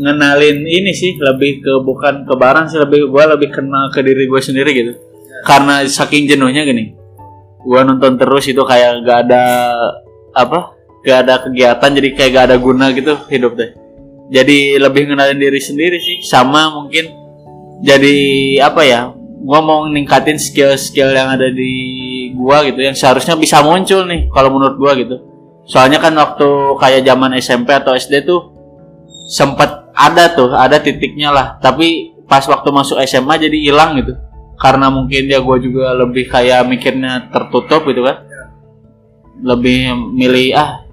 ngenalin 0.01 0.65
ini 0.65 0.93
sih 0.97 1.17
lebih 1.21 1.61
ke 1.61 1.73
bukan 1.85 2.25
ke 2.25 2.35
barang 2.37 2.73
sih 2.73 2.81
lebih 2.81 3.09
gua 3.09 3.33
lebih 3.37 3.53
kenal 3.53 3.93
ke 3.93 4.01
diri 4.01 4.29
gua 4.29 4.41
sendiri 4.41 4.71
gitu. 4.73 4.93
Karena 5.45 5.85
saking 5.85 6.29
jenuhnya 6.29 6.65
gini. 6.65 6.97
Gua 7.63 7.87
nonton 7.87 8.19
terus 8.19 8.49
itu 8.51 8.61
kayak 8.65 9.07
gak 9.07 9.19
ada 9.29 9.45
apa? 10.35 10.75
Gak 11.03 11.19
ada 11.27 11.35
kegiatan 11.47 11.91
jadi 11.95 12.09
kayak 12.15 12.31
gak 12.35 12.47
ada 12.51 12.57
guna 12.59 12.91
gitu 12.91 13.15
hidup 13.31 13.55
deh. 13.55 13.71
Jadi 14.31 14.79
lebih 14.79 15.11
ngenalin 15.11 15.41
diri 15.41 15.59
sendiri 15.59 15.99
sih. 15.99 16.23
Sama 16.23 16.71
mungkin 16.71 17.11
jadi 17.83 18.17
apa 18.63 18.83
ya 18.87 19.11
gua 19.43 19.59
mau 19.59 19.83
ningkatin 19.91 20.39
skill-skill 20.39 21.11
yang 21.11 21.35
ada 21.35 21.51
di 21.51 21.73
gua 22.39 22.63
gitu 22.63 22.79
yang 22.79 22.95
seharusnya 22.95 23.35
bisa 23.35 23.59
muncul 23.59 24.07
nih 24.07 24.31
kalau 24.31 24.55
menurut 24.55 24.79
gua 24.79 24.95
gitu. 24.95 25.19
Soalnya 25.67 25.99
kan 25.99 26.15
waktu 26.15 26.47
kayak 26.79 27.03
zaman 27.03 27.35
SMP 27.43 27.75
atau 27.75 27.95
SD 27.95 28.23
tuh 28.23 28.55
sempat 29.31 29.91
ada 29.95 30.31
tuh 30.31 30.55
ada 30.55 30.79
titiknya 30.79 31.35
lah. 31.35 31.47
Tapi 31.59 32.15
pas 32.31 32.47
waktu 32.47 32.69
masuk 32.71 33.03
SMA 33.03 33.35
jadi 33.43 33.59
hilang 33.59 33.99
gitu. 33.99 34.15
Karena 34.63 34.87
mungkin 34.95 35.27
ya 35.27 35.43
gua 35.43 35.59
juga 35.59 35.91
lebih 35.99 36.31
kayak 36.31 36.63
mikirnya 36.71 37.27
tertutup 37.35 37.83
gitu 37.91 38.07
kan. 38.07 38.23
Lebih 39.43 39.91
milih 40.15 40.55
ah 40.55 40.87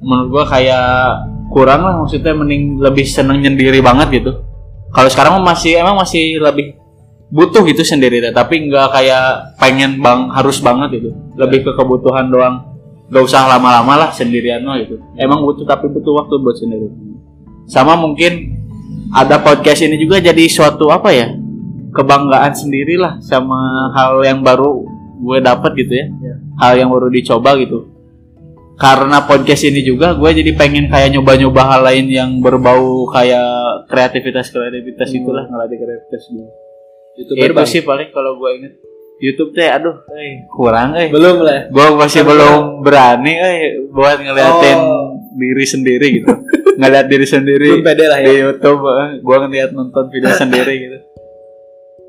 menurut 0.00 0.28
gua 0.32 0.44
kayak 0.48 1.28
kurang 1.52 1.84
lah 1.84 2.00
maksudnya 2.00 2.32
mending 2.32 2.80
lebih 2.80 3.04
seneng 3.04 3.44
nyendiri 3.44 3.84
banget 3.84 4.24
gitu. 4.24 4.32
Kalau 4.92 5.08
sekarang 5.12 5.44
masih 5.44 5.76
emang 5.80 6.00
masih 6.00 6.40
lebih 6.40 6.80
butuh 7.32 7.64
gitu 7.68 7.84
sendiri 7.84 8.20
teh, 8.20 8.32
tapi 8.32 8.68
nggak 8.68 8.88
kayak 8.92 9.56
pengen 9.60 10.00
bang 10.00 10.32
harus 10.32 10.60
banget 10.64 11.00
gitu. 11.00 11.12
Lebih 11.36 11.68
ke 11.68 11.72
kebutuhan 11.76 12.32
doang. 12.32 12.72
Gak 13.12 13.28
usah 13.28 13.44
lama-lama 13.44 14.08
lah 14.08 14.10
sendirian 14.16 14.64
mah 14.64 14.80
gitu. 14.80 14.96
Emang 15.20 15.44
butuh 15.44 15.68
tapi 15.68 15.84
butuh 15.92 16.16
waktu 16.16 16.32
buat 16.40 16.56
sendiri. 16.56 16.88
Sama 17.68 17.92
mungkin 17.92 18.56
ada 19.12 19.36
podcast 19.36 19.84
ini 19.84 20.00
juga 20.00 20.16
jadi 20.16 20.48
suatu 20.48 20.88
apa 20.88 21.12
ya 21.12 21.28
kebanggaan 21.92 22.56
sendiri 22.56 22.96
lah 22.96 23.20
sama 23.20 23.92
hal 23.92 24.24
yang 24.24 24.40
baru 24.40 24.88
gue 25.22 25.38
dapat 25.44 25.76
gitu 25.76 25.92
ya. 25.92 26.06
Ya. 26.08 26.34
hal 26.56 26.72
yang 26.80 26.88
baru 26.88 27.12
dicoba 27.12 27.54
gitu 27.60 27.91
karena 28.74 29.22
podcast 29.22 29.62
ini 29.62 29.80
juga 29.80 30.12
gue 30.12 30.30
jadi 30.32 30.52
pengen 30.52 30.86
kayak 30.86 31.12
nyoba-nyoba 31.12 31.62
hal 31.66 31.80
lain 31.82 32.06
yang 32.06 32.30
berbau 32.38 33.04
kayak 33.06 33.44
kreativitas 33.86 34.48
kreativitas 34.48 35.06
Hmm. 35.06 35.18
itulah 35.18 35.44
ngelatih 35.44 35.78
kreativitas 35.78 36.22
gue 36.26 36.46
itu 37.14 37.32
Bang. 37.52 37.68
sih 37.68 37.80
paling 37.80 38.08
kalau 38.08 38.36
gue 38.36 38.50
inget 38.54 38.72
YouTube 39.18 39.52
teh 39.52 39.64
aduh 39.64 40.02
eh, 40.10 40.48
kurang 40.48 40.94
eh 40.94 41.06
Belum 41.06 41.40
lah. 41.40 41.68
gue 41.68 41.86
masih 41.94 42.22
belum 42.22 42.80
berani 42.80 43.32
eh 43.32 43.56
buat 43.86 44.18
ngeliatin 44.18 44.78
Oh. 44.78 45.14
diri 45.32 45.64
sendiri 45.64 46.06
gitu 46.14 46.32
ngeliat 46.74 47.06
diri 47.06 47.24
sendiri 47.24 47.68
Belum 47.70 47.84
pede 47.84 48.04
lah 48.04 48.18
di 48.18 48.32
ya. 48.32 48.48
YouTube 48.48 48.80
eh, 48.82 49.08
gue 49.18 49.36
ngeliat 49.38 49.70
nonton 49.70 50.04
video 50.08 50.32
sendiri 50.42 50.74
gitu 50.80 50.98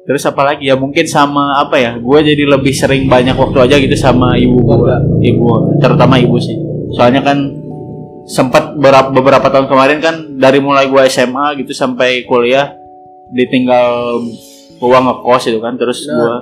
terus 0.04 0.24
apa 0.24 0.44
lagi? 0.44 0.68
Ya 0.68 0.76
mungkin 0.76 1.06
sama 1.06 1.58
apa 1.58 1.76
ya? 1.76 1.92
Gue 1.96 2.20
jadi 2.22 2.44
lebih 2.44 2.72
sering 2.72 3.08
banyak 3.08 3.34
waktu 3.34 3.58
aja 3.60 3.76
gitu 3.78 3.96
sama 3.96 4.36
ibu 4.36 4.60
gue 4.60 4.96
ibu 5.24 5.46
terutama 5.80 6.18
ibu 6.18 6.36
sih. 6.38 6.56
Soalnya 6.94 7.22
kan 7.22 7.38
sempat 8.24 8.76
beberapa, 8.76 9.12
beberapa 9.12 9.48
tahun 9.48 9.68
kemarin 9.68 10.00
kan 10.00 10.16
dari 10.36 10.60
mulai 10.60 10.88
gue 10.88 11.02
SMA 11.08 11.60
gitu 11.60 11.72
sampai 11.72 12.24
kuliah 12.24 12.72
ditinggal 13.30 14.20
gua 14.78 15.00
ngekos 15.02 15.44
itu 15.48 15.60
kan. 15.60 15.74
Terus 15.76 16.06
Nah. 16.06 16.14
gua 16.14 16.34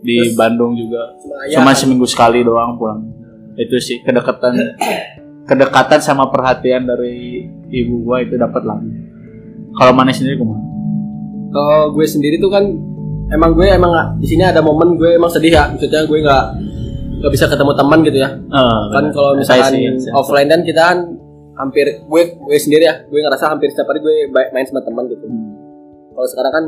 di 0.00 0.16
Terus- 0.16 0.34
Bandung 0.34 0.72
juga. 0.72 1.12
cuma 1.52 1.70
seminggu 1.72 2.06
sekali 2.06 2.40
doang 2.40 2.74
pulang. 2.74 3.04
Itu 3.54 3.76
sih 3.76 4.00
kedekatan 4.00 4.56
kedekatan 5.44 5.98
sama 5.98 6.30
perhatian 6.30 6.86
dari 6.86 7.44
ibu 7.68 8.00
gua 8.02 8.22
itu 8.22 8.34
dapat 8.34 8.62
lagi 8.62 8.86
kalau 9.72 9.90
mana 9.90 10.10
sendiri 10.10 10.34
kumaha 10.34 10.62
Kalau 11.50 11.90
gue 11.90 12.06
sendiri 12.06 12.38
tuh 12.38 12.46
kan 12.46 12.62
emang 13.30 13.50
gue 13.52 13.66
emang 13.66 13.90
di 14.16 14.26
sini 14.26 14.42
ada 14.42 14.60
momen 14.60 14.94
gue 14.94 15.14
emang 15.14 15.30
sedih 15.30 15.52
ya. 15.52 15.64
Maksudnya 15.68 16.04
gue 16.04 16.18
nggak 16.20 16.44
nggak 17.20 17.32
bisa 17.32 17.44
ketemu 17.46 17.72
teman 17.74 17.98
gitu 18.00 18.18
ya. 18.18 18.30
Eh, 18.32 18.82
Kan 18.90 19.04
kalau 19.10 19.30
misalkan 19.34 19.72
saya- 19.72 20.14
offline 20.14 20.48
dan 20.48 20.60
kita 20.62 20.80
kan 20.80 20.98
hampir 21.56 22.00
gue 22.00 22.22
gue 22.32 22.56
sendiri 22.56 22.84
ya. 22.84 23.04
Gue 23.06 23.20
ngerasa 23.20 23.48
hampir 23.48 23.68
setiap 23.68 23.88
hari 23.88 24.00
gue 24.00 24.14
main 24.30 24.64
sama 24.64 24.80
teman 24.80 25.04
gitu. 25.06 25.24
Hmm. 25.24 25.52
Kalau 26.10 26.26
sekarang 26.26 26.52
kan 26.52 26.64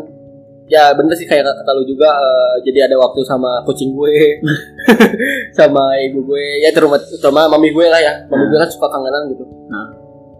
ya 0.65 0.95
bener 0.95 1.13
sih 1.13 1.27
kayak 1.27 1.45
kata 1.45 1.71
lu 1.75 1.85
juga 1.85 2.09
eh, 2.09 2.55
jadi 2.63 2.87
ada 2.87 2.97
waktu 2.97 3.21
sama 3.23 3.61
kucing 3.63 3.93
gue 3.93 4.41
sama 5.59 5.99
ibu 6.01 6.23
gue 6.25 6.45
ya 6.63 6.71
terutama 6.71 6.97
terutama 6.97 7.41
mami 7.51 7.71
gue 7.71 7.87
lah 7.87 7.99
ya 7.99 8.13
mami 8.27 8.47
gue 8.47 8.57
kan 8.57 8.71
suka 8.71 8.89
kangenan 8.89 9.27
gitu 9.29 9.45
Nah. 9.69 9.89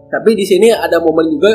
tapi 0.09 0.33
di 0.33 0.45
sini 0.45 0.69
ada 0.69 0.97
momen 0.97 1.27
juga 1.27 1.49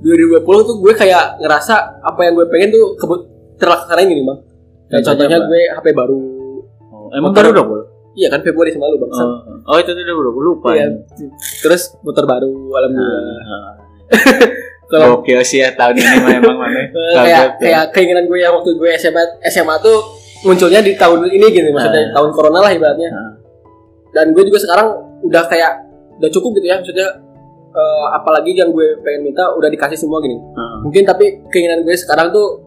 2020 0.00 0.42
tuh 0.64 0.76
gue 0.80 0.92
kayak 0.92 1.38
ngerasa 1.38 1.74
apa 2.00 2.20
yang 2.22 2.34
gue 2.34 2.46
pengen 2.48 2.70
tuh 2.72 2.94
kebut 2.96 3.20
terlaksana 3.56 4.00
ini 4.02 4.22
bang. 4.22 4.38
Kayak 4.86 5.02
Contohnya 5.04 5.38
gue 5.40 5.60
HP 5.72 5.86
baru. 5.90 6.20
Oh, 6.86 7.08
emang 7.12 7.30
Motor- 7.30 7.50
baru 7.50 7.50
dong 7.54 7.68
iya 8.14 8.30
kan 8.30 8.38
Februari 8.40 8.70
sama 8.70 8.86
lu 8.86 8.98
bang. 8.98 9.10
Oh, 9.10 9.74
oh. 9.74 9.76
Itu 9.76 9.90
tuh 9.90 10.02
udah 10.02 10.14
baru 10.14 10.40
lupa 10.40 10.68
Iya. 10.72 10.86
terus 11.60 11.98
motor 12.00 12.24
baru 12.24 12.46
alhamdulillah. 12.70 13.22
Nah, 13.42 13.74
Kalau 14.84 15.18
Gokil 15.18 15.40
sih 15.42 15.58
ya 15.58 15.72
tahun 15.72 15.96
ini 15.96 16.16
mah 16.20 16.32
emang 16.36 16.56
mana. 16.56 16.80
Kayak 17.18 17.58
kayak 17.58 17.84
keinginan 17.90 18.28
gue 18.28 18.38
yang 18.38 18.54
waktu 18.54 18.70
gue 18.72 18.90
SMA 18.94 19.18
SMA 19.44 19.74
tuh 19.80 19.98
munculnya 20.42 20.78
di 20.78 20.94
tahun 20.94 21.24
ini 21.26 21.46
gitu 21.48 21.68
maksudnya 21.68 22.04
Ah. 22.06 22.14
tahun 22.14 22.30
corona 22.30 22.58
lah 22.60 22.70
ibaratnya. 22.70 23.10
Ah. 23.10 23.32
dan 24.12 24.30
gue 24.30 24.46
juga 24.46 24.62
sekarang 24.62 24.94
udah 25.24 25.42
kayak 25.44 25.72
udah 26.14 26.30
cukup 26.30 26.54
gitu 26.54 26.70
ya 26.70 26.78
maksudnya 26.78 27.08
eh, 27.74 28.06
apalagi 28.14 28.54
yang 28.54 28.70
gue 28.70 28.94
pengen 29.02 29.26
minta 29.26 29.50
udah 29.50 29.66
dikasih 29.66 29.98
semua 29.98 30.22
gini. 30.22 30.38
Mungkin 30.80 31.02
tapi 31.02 31.42
keinginan 31.50 31.82
gue 31.82 31.96
sekarang 31.96 32.30
tuh 32.30 32.62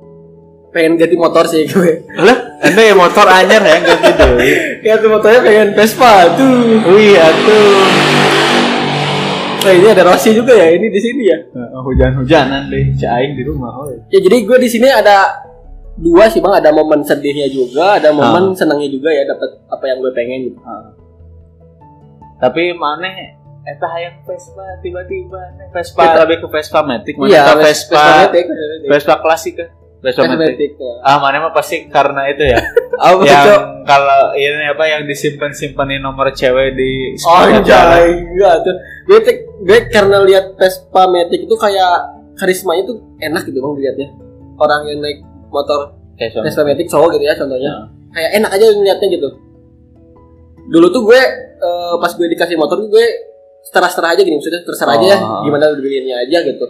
pengen 0.78 0.94
ganti 0.94 1.18
motor 1.18 1.42
sih 1.44 1.66
gue 1.66 2.06
Lah, 2.16 2.38
anda 2.60 2.82
ya 2.84 2.94
motor 2.94 3.26
anyar 3.26 3.58
ya 3.60 3.78
ganti 3.82 4.12
deui. 4.14 4.50
ya 4.86 4.94
tuh 4.96 5.10
motornya 5.10 5.42
pengen 5.42 5.70
Vespa 5.74 6.38
tuh 6.38 6.54
Wih, 6.88 7.18
atuh. 7.18 7.82
nah 9.58 9.74
ini 9.74 9.88
ada 9.90 10.04
Rossi 10.06 10.32
juga 10.32 10.54
ya 10.54 10.70
ini 10.70 10.88
di 10.88 11.02
sini 11.02 11.24
ya 11.26 11.38
Heeh, 11.42 11.82
Hujan-hujanan 11.82 12.70
deh, 12.70 12.94
si 12.94 13.04
aing 13.04 13.34
di 13.34 13.42
rumah. 13.42 13.74
Oh. 13.74 13.90
ya 14.08 14.20
jadi 14.20 14.38
gue 14.40 14.58
di 14.58 14.70
sini 14.70 14.86
ada 14.86 15.44
dua 15.98 16.30
sih 16.30 16.38
bang 16.38 16.62
ada 16.62 16.70
momen 16.70 17.02
sedihnya 17.02 17.50
juga 17.50 17.98
ada 17.98 18.14
momen 18.14 18.54
senangnya 18.54 18.86
juga 18.88 19.10
ya 19.10 19.26
dapat 19.26 19.50
apa 19.66 19.84
yang 19.84 19.98
gue 19.98 20.12
pengen 20.14 20.40
gitu 20.48 20.60
Tapi 22.38 22.70
mana 22.72 23.10
eta 23.66 23.88
hayang 23.90 24.22
Vespa 24.24 24.64
tiba-tiba. 24.80 25.42
Vespa 25.74 26.24
lebih 26.24 26.40
ke 26.40 26.48
Vespa 26.48 26.80
Matic, 26.80 27.18
mana 27.18 27.28
iya 27.28 27.42
ke 27.50 27.60
Vespa 27.60 27.98
Vespa 27.98 28.02
Matic. 28.24 28.46
Vespa 28.88 29.16
klasik 29.20 29.54
kan? 29.58 29.70
Ya. 30.78 30.94
Ah, 31.02 31.18
mana 31.18 31.42
mah 31.42 31.54
pasti 31.54 31.90
karena 31.90 32.30
itu 32.30 32.46
ya. 32.46 32.62
Apa 32.98 33.22
yang 33.26 33.46
Cok? 33.46 33.62
kalau 33.86 34.34
ini 34.34 34.66
apa 34.68 34.84
yang 34.90 35.06
disimpan-simpanin 35.06 36.02
nomor 36.02 36.34
cewek 36.34 36.74
di 36.74 37.14
Oh 37.22 37.46
enggak 38.34 38.56
tuh. 38.66 38.76
Gue 39.06 39.20
gue 39.66 39.80
karena 39.94 40.18
lihat 40.26 40.58
Vespa 40.58 41.06
Matic 41.06 41.46
itu 41.46 41.56
kayak 41.58 41.94
karismanya 42.38 42.90
tuh 42.90 42.98
enak 43.22 43.46
gitu 43.46 43.62
bang 43.62 43.74
dilihatnya. 43.78 44.08
Orang 44.58 44.82
yang 44.90 44.98
naik 44.98 45.22
motor 45.54 45.94
Kayak. 46.18 46.42
Vespa 46.42 46.66
Matic 46.66 46.90
cowok 46.90 47.18
gitu 47.18 47.24
ya 47.26 47.34
contohnya. 47.38 47.70
Ya. 47.70 47.76
Kayak 48.18 48.32
enak 48.42 48.52
aja 48.58 48.66
ngeliatnya 48.74 49.08
gitu. 49.14 49.30
Dulu 50.74 50.88
tuh 50.90 51.02
gue 51.06 51.22
eh, 51.58 51.94
pas 52.02 52.12
gue 52.18 52.28
dikasih 52.34 52.58
motor 52.58 52.82
gue 52.82 53.06
setara-setara 53.62 54.18
aja 54.18 54.22
gini 54.26 54.42
maksudnya 54.42 54.62
terserah 54.66 54.96
aja 54.98 55.06
ya 55.06 55.18
Oh. 55.22 55.42
gimana 55.46 55.70
beliinnya 55.74 56.18
aja 56.26 56.42
gitu. 56.42 56.66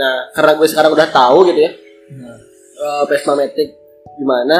Nah 0.00 0.32
karena 0.32 0.52
gue 0.56 0.64
sekarang 0.64 0.96
udah 0.96 1.08
tahu 1.12 1.44
gitu 1.52 1.60
ya 1.60 1.72
Nah. 2.08 2.38
eh, 2.76 3.02
Vespa 3.06 3.32
Matic 3.32 3.70
gimana. 4.14 4.58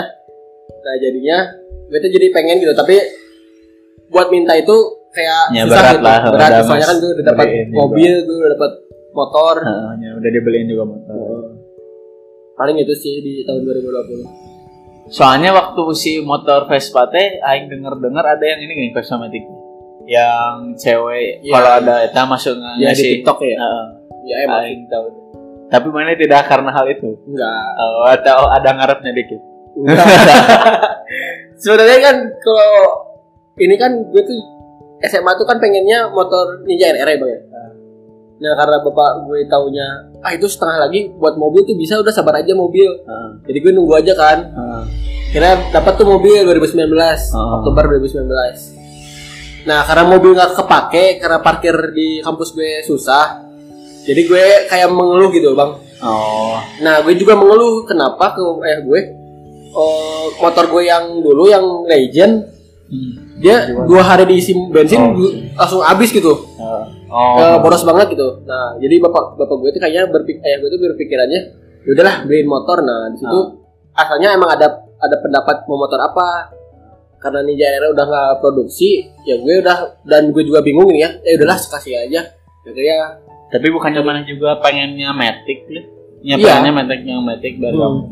Nah 0.76 0.94
jadinya 0.96 1.38
gue 1.86 1.98
tuh 1.98 2.10
jadi 2.10 2.26
pengen 2.30 2.58
gitu 2.58 2.72
tapi 2.72 2.98
buat 4.06 4.28
minta 4.28 4.52
itu 4.52 4.74
kayak 5.10 5.50
Ya, 5.50 5.62
susah 5.64 5.72
berat 5.72 5.92
gitu. 5.92 6.04
lah, 6.04 6.18
berat 6.28 6.50
udah 6.50 6.62
soalnya 6.62 6.86
kan 6.86 6.96
gue 6.96 7.10
udah 7.12 7.24
dapat 7.26 7.46
juga. 7.46 7.74
mobil 7.74 8.12
gue 8.20 8.36
udah 8.36 8.52
dapat 8.52 8.72
motor 9.12 9.54
Heeh, 9.58 9.92
ya, 9.98 10.10
udah 10.12 10.30
dibeliin 10.30 10.66
juga 10.66 10.84
motor. 10.84 11.16
paling 12.54 12.76
itu 12.78 12.94
sih 12.94 13.14
di 13.18 13.32
tahun 13.42 13.62
2020 13.62 14.46
Soalnya 15.08 15.50
waktu 15.52 15.82
si 15.92 16.18
motor 16.20 16.66
Vespa 16.66 17.06
teh 17.06 17.38
aing 17.40 17.66
denger-dengar 17.66 18.26
ada 18.26 18.42
yang 18.42 18.58
ini 18.58 18.72
gini 18.74 18.90
Vespa 18.90 19.14
Matic. 19.16 19.46
Yang 20.04 20.54
cewek 20.76 21.40
Iya. 21.40 21.52
kalau 21.52 21.70
ada 21.76 21.94
eta 22.02 22.22
masuk 22.24 22.54
ya 22.56 22.74
di 22.76 22.84
ngasih 22.84 23.10
TikTok 23.16 23.38
ya 23.40 23.54
Heeh, 23.56 23.86
ya 24.24 24.36
emang 24.44 24.62
aing 24.64 24.82
tahu. 24.86 25.06
Tapi 25.66 25.86
mana 25.88 26.14
tidak 26.14 26.46
karena 26.46 26.70
hal 26.70 26.86
itu. 26.86 27.10
enggak 27.24 27.66
Oh, 27.76 28.06
atau 28.06 28.46
ada 28.48 28.70
ngarepnya 28.72 29.12
dikit. 29.12 29.40
enggak 29.74 30.06
sebenarnya 31.56 31.98
kan 32.02 32.16
kalau 32.38 32.76
ini 33.56 33.74
kan 33.74 33.92
gue 34.06 34.22
tuh 34.22 34.36
SMA 35.02 35.32
tuh 35.34 35.44
kan 35.44 35.56
pengennya 35.56 36.08
motor 36.08 36.60
Ninja 36.62 36.88
NR 36.90 37.04
ya 37.06 37.16
bang 37.16 37.30
ya 37.30 37.40
nah 38.36 38.52
karena 38.54 38.76
bapak 38.78 39.24
gue 39.24 39.44
taunya 39.46 39.88
ah 40.18 40.28
itu 40.30 40.44
setengah 40.44 40.76
lagi 40.78 41.08
buat 41.10 41.34
mobil 41.34 41.64
tuh 41.64 41.72
bisa 41.72 41.96
udah 41.96 42.08
sabar 42.10 42.36
aja 42.36 42.52
mobil 42.52 42.84
Heeh. 42.84 43.30
jadi 43.44 43.58
gue 43.58 43.72
nunggu 43.72 43.94
aja 43.94 44.12
kan 44.12 44.38
Heeh. 44.46 44.82
Kira 45.26 45.48
dapat 45.70 45.92
tuh 45.94 46.06
mobil 46.06 46.40
2019 46.40 46.92
Oh. 47.32 47.60
Oktober 47.60 47.84
2019. 47.92 49.64
Nah 49.64 49.82
karena 49.82 50.04
mobil 50.06 50.30
nggak 50.32 50.52
kepake 50.54 51.04
karena 51.16 51.38
parkir 51.38 51.74
di 51.90 52.20
kampus 52.20 52.52
gue 52.52 52.80
susah. 52.82 53.45
Jadi 54.06 54.20
gue 54.22 54.42
kayak 54.66 54.88
mengeluh 54.88 55.28
gitu 55.28 55.52
bang. 55.52 55.70
Oh. 55.98 56.56
Nah 56.78 57.02
gue 57.02 57.14
juga 57.14 57.34
mengeluh 57.34 57.82
kenapa 57.82 58.32
ke 58.32 58.42
ayah 58.62 58.80
gue 58.80 59.00
eh, 59.68 60.24
motor 60.36 60.64
gue 60.68 60.82
yang 60.84 61.04
dulu 61.18 61.44
yang 61.46 61.64
legend 61.84 62.54
Hmm. 62.86 63.42
dia 63.42 63.66
dua 63.82 63.98
hari 63.98 64.30
diisi 64.30 64.54
bensin 64.70 65.02
Oh. 65.02 65.10
gu- 65.10 65.34
langsung 65.52 65.82
habis 65.82 66.06
gitu. 66.08 66.30
Oh. 67.10 67.34
Eh, 67.34 67.58
boros 67.58 67.82
banget 67.82 68.14
gitu 68.14 68.46
nah 68.46 68.78
jadi 68.78 69.02
bapak 69.02 69.34
bapak 69.34 69.56
gue 69.58 69.70
tuh 69.70 69.80
kayaknya 69.80 70.06
berpikir 70.06 70.38
ayah 70.40 70.56
gue 70.56 70.70
tuh 70.70 70.80
berpikirannya 70.80 71.40
ya 71.82 71.90
udahlah 71.90 72.22
beliin 72.22 72.46
motor 72.46 72.78
nah 72.80 73.10
di 73.10 73.18
situ 73.18 73.40
asalnya 73.92 74.34
emang 74.34 74.50
ada 74.50 74.70
ada 74.96 75.16
pendapat 75.18 75.66
mau 75.66 75.78
motor 75.78 75.98
apa 75.98 76.54
karena 77.16 77.42
Ninja 77.42 77.66
Aero 77.68 77.90
udah 77.90 78.06
nggak 78.06 78.30
produksi 78.38 79.02
ya 79.22 79.34
gue 79.34 79.54
udah 79.58 79.78
dan 80.02 80.30
gue 80.30 80.42
juga 80.42 80.62
bingung 80.62 80.86
nih 80.86 81.00
ya 81.00 81.10
ya 81.22 81.32
udahlah 81.38 81.58
kasih 81.58 81.94
aja 82.00 82.22
akhirnya 82.62 83.18
Tapi 83.46 83.66
bukannya 83.68 84.00
mana 84.00 84.20
juga 84.22 84.58
pengennya 84.58 85.10
Matic 85.10 85.58
ya? 85.66 85.82
Ya 86.20 86.34
Iya. 86.34 86.44
pengennya 86.58 86.72
Matic 86.76 87.00
yang 87.02 87.22
Matic 87.22 87.54
baru. 87.56 87.78
Hmm. 87.78 88.02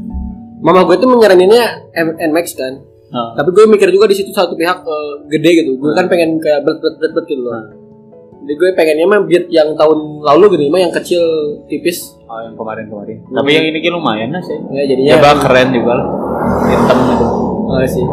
mama 0.60 0.80
gue 0.82 0.96
tuh 0.96 1.10
menyaraninnya 1.10 1.64
M- 1.92 2.16
NMAX 2.24 2.54
kan 2.54 2.72
Heeh. 3.04 3.30
tapi 3.34 3.48
gue 3.50 3.64
mikir 3.66 3.84
juga 3.86 4.06
di 4.06 4.16
situ 4.16 4.30
satu 4.30 4.54
pihak 4.54 4.80
eh, 4.80 5.12
gede 5.28 5.50
gitu 5.58 5.76
gue 5.76 5.92
kan 5.92 6.08
pengen 6.08 6.38
kayak 6.38 6.62
bet 6.62 6.78
bet 6.78 6.96
bet 6.96 7.12
bet 7.12 7.24
gitu 7.26 7.42
loh 7.42 7.52
jadi 8.40 8.52
gue 8.54 8.68
pengennya 8.72 9.04
mah 9.04 9.20
beat 9.22 9.44
yang 9.48 9.72
tahun 9.74 9.98
lalu 10.22 10.44
gitu 10.52 10.62
mah 10.68 10.80
yang 10.80 10.88
kecil 10.90 11.20
tipis 11.66 12.16
Oh, 12.24 12.40
yang 12.40 12.52
kemarin-kemarin. 12.54 13.20
Hmm. 13.22 13.36
Tapi 13.36 13.50
yang 13.52 13.64
ini 13.66 13.78
ki 13.78 13.90
lumayan 13.90 14.28
lah 14.30 14.40
sih. 14.40 14.56
ya 14.68 14.82
jadinya 14.82 15.10
Ya 15.10 15.16
bang 15.18 15.38
keren 15.38 15.68
juga 15.70 15.92
lah. 15.94 16.06
Hitam 16.66 16.98
gitu. 17.06 17.26
Oh, 17.64 17.78
sih. 17.84 18.06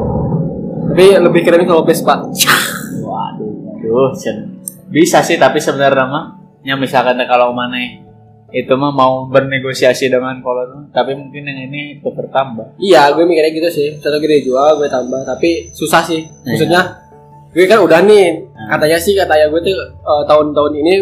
Tapi 0.85 1.05
lebih 1.17 1.41
keren 1.41 1.63
kalau 1.63 1.81
Vespa. 1.81 2.15
Waduh, 2.21 3.49
waduh, 3.65 4.11
Cen. 4.13 4.59
bisa 4.85 5.19
sih 5.19 5.35
tapi 5.35 5.57
sebenarnya 5.57 6.03
mah, 6.03 6.25
ya 6.61 6.77
misalkan 6.77 7.17
kalau 7.25 7.53
mana 7.53 7.77
itu 8.51 8.73
mah 8.75 8.91
mau 8.91 9.31
bernegosiasi 9.31 10.11
dengan 10.11 10.43
kolon, 10.43 10.91
tapi 10.91 11.15
mungkin 11.15 11.47
yang 11.47 11.71
ini 11.71 11.99
itu 11.99 12.07
bertambah. 12.11 12.75
Iya, 12.83 13.15
gue 13.15 13.23
mikirnya 13.23 13.51
gitu 13.55 13.69
sih. 13.71 13.87
Satu 13.95 14.19
gede 14.19 14.43
jual, 14.43 14.75
gue 14.75 14.91
tambah. 14.91 15.23
Tapi 15.23 15.71
susah 15.71 16.03
sih. 16.03 16.27
Iya. 16.27 16.51
Maksudnya, 16.51 16.81
gue 17.55 17.65
kan 17.71 17.79
udah 17.79 18.03
nih. 18.03 18.43
Nah. 18.51 18.75
Katanya 18.75 18.99
sih, 18.99 19.15
katanya 19.15 19.47
gue 19.47 19.61
tuh 19.63 19.75
eh, 19.79 20.23
tahun-tahun 20.27 20.73
ini 20.83 20.93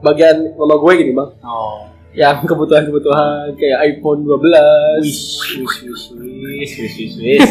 bagian 0.00 0.56
mama 0.56 0.80
gue 0.80 0.92
gini 0.96 1.12
bang. 1.12 1.30
Oh, 1.44 1.84
Yang 2.16 2.48
kebutuhan-kebutuhan 2.48 3.52
kayak 3.60 3.78
iPhone 3.84 4.24
12. 4.24 5.04
wish, 5.04 5.60
wish, 5.60 5.78
wish, 5.84 6.04
wish, 6.16 6.72
wish, 6.80 6.94
wish, 6.96 7.16
wish. 7.20 7.50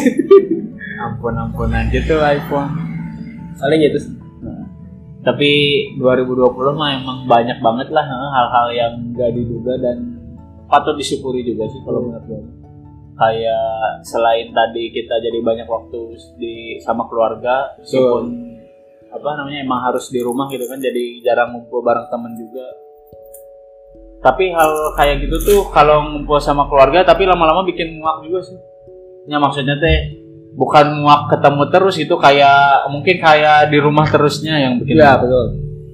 ampun, 1.06 1.38
ampun 1.38 1.70
aja 1.70 1.98
tuh 2.02 2.18
iPhone. 2.18 2.74
Paling 3.54 3.80
gitu 3.86 3.98
sih. 4.02 4.27
Tapi 5.18 5.50
2020 5.98 6.78
mah 6.78 6.90
emang 6.94 7.18
banyak 7.26 7.58
banget 7.58 7.88
lah 7.90 8.06
hal-hal 8.06 8.66
yang 8.70 8.92
gak 9.18 9.34
diduga 9.34 9.74
dan 9.82 10.14
patut 10.70 10.94
disyukuri 10.94 11.42
juga 11.42 11.66
sih 11.66 11.82
kalau 11.82 12.06
menurut 12.06 12.24
gue. 12.28 12.40
Kayak 13.18 14.06
selain 14.06 14.54
tadi 14.54 14.94
kita 14.94 15.18
jadi 15.18 15.42
banyak 15.42 15.66
waktu 15.66 16.14
di 16.38 16.78
sama 16.78 17.10
keluarga, 17.10 17.74
meskipun 17.82 18.24
apa 19.10 19.28
namanya 19.42 19.58
emang 19.64 19.80
harus 19.90 20.06
di 20.12 20.22
rumah 20.22 20.46
gitu 20.54 20.70
kan, 20.70 20.78
jadi 20.78 21.18
jarang 21.26 21.50
ngumpul 21.50 21.82
bareng 21.82 22.06
temen 22.14 22.38
juga. 22.38 22.66
Tapi 24.22 24.54
hal 24.54 24.94
kayak 24.94 25.26
gitu 25.26 25.36
tuh 25.42 25.60
kalau 25.74 26.14
ngumpul 26.14 26.38
sama 26.38 26.70
keluarga 26.70 27.02
tapi 27.06 27.26
lama-lama 27.26 27.66
bikin 27.66 27.98
muak 27.98 28.22
juga 28.22 28.46
sih. 28.46 28.58
Ya 29.26 29.42
maksudnya 29.42 29.78
teh 29.82 30.17
bukan 30.58 30.98
muak 30.98 31.30
ketemu 31.30 31.62
terus 31.70 31.94
itu 31.96 32.10
kayak 32.12 32.58
mungkin 32.88 33.16
kayak 33.16 33.70
di 33.70 33.78
rumah 33.78 34.02
terusnya 34.04 34.58
yang 34.58 34.74
bikin 34.76 34.98
Iya, 34.98 35.14
muak. 35.14 35.18
betul. 35.22 35.46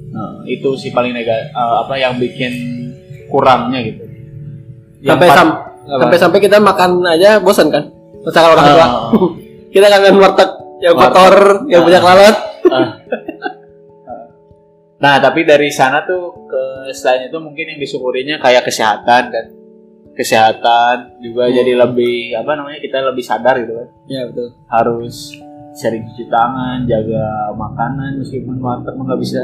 Nah, 0.09 0.31
itu 0.46 0.68
sih 0.74 0.88
paling 0.88 1.12
negatif 1.12 1.53
apa 1.53 1.94
yang 1.94 2.16
bikin 2.16 2.53
kurangnya 3.27 3.83
gitu 3.83 4.05
Yang 5.03 5.11
Sampai 5.12 5.29
sam- 5.29 5.53
apa? 5.53 6.00
sampai 6.00 6.16
sampai 6.16 6.38
kita 6.40 6.57
makan 6.59 6.90
aja 7.05 7.37
bosan 7.37 7.68
kan? 7.68 7.92
Misalkan 8.16 8.50
orang 8.50 8.64
tua. 8.64 8.81
Ah. 8.81 8.88
kita 9.74 9.87
kangen 9.87 10.16
warteg 10.16 10.50
yang 10.81 10.94
Warteg. 10.94 11.12
kotor, 11.12 11.35
yang 11.66 11.81
Ah. 11.81 11.87
banyak 11.87 12.03
lalat. 12.03 12.37
nah 14.96 15.20
tapi 15.20 15.44
dari 15.44 15.68
sana 15.68 16.00
tuh 16.03 16.48
ke 16.48 16.62
selain 16.90 17.29
itu 17.29 17.37
mungkin 17.37 17.68
yang 17.68 17.79
disyukurinya 17.79 18.40
kayak 18.40 18.64
kesehatan 18.64 19.29
dan 19.29 19.44
kesehatan 20.14 21.18
juga 21.18 21.46
Hmm. 21.46 21.55
jadi 21.55 21.72
lebih 21.77 22.16
apa 22.35 22.55
namanya 22.55 22.79
kita 22.79 23.03
lebih 23.03 23.22
sadar 23.22 23.59
gitu 23.59 23.74
kan. 23.74 23.88
Iya, 24.07 24.22
betul. 24.31 24.48
harus 24.66 25.16
sering 25.74 26.07
cuci 26.07 26.31
tangan 26.31 26.87
jaga 26.87 27.50
makanan 27.53 28.22
meskipun 28.22 28.62
warteg 28.62 28.94
nggak 28.94 29.18
bisa. 29.18 29.42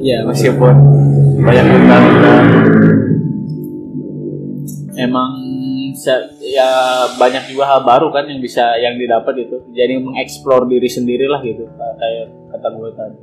Iya, 0.00 0.24
meskipun 0.24 0.74
banyak 1.38 1.64
luka-luka 1.68 2.34
emang 4.96 5.30
ya 6.40 6.68
banyak 7.16 7.52
juga 7.52 7.64
hal 7.68 7.80
baru 7.84 8.08
kan 8.08 8.24
yang 8.24 8.40
bisa 8.40 8.76
yang 8.76 8.96
didapat 8.96 9.48
itu 9.48 9.56
jadi 9.72 10.00
mengeksplor 10.00 10.64
diri 10.64 10.88
sendiri 10.88 11.24
lah 11.24 11.40
gitu 11.40 11.64
kayak 11.68 12.26
kata 12.52 12.68
gue 12.72 12.90
tadi. 12.92 13.18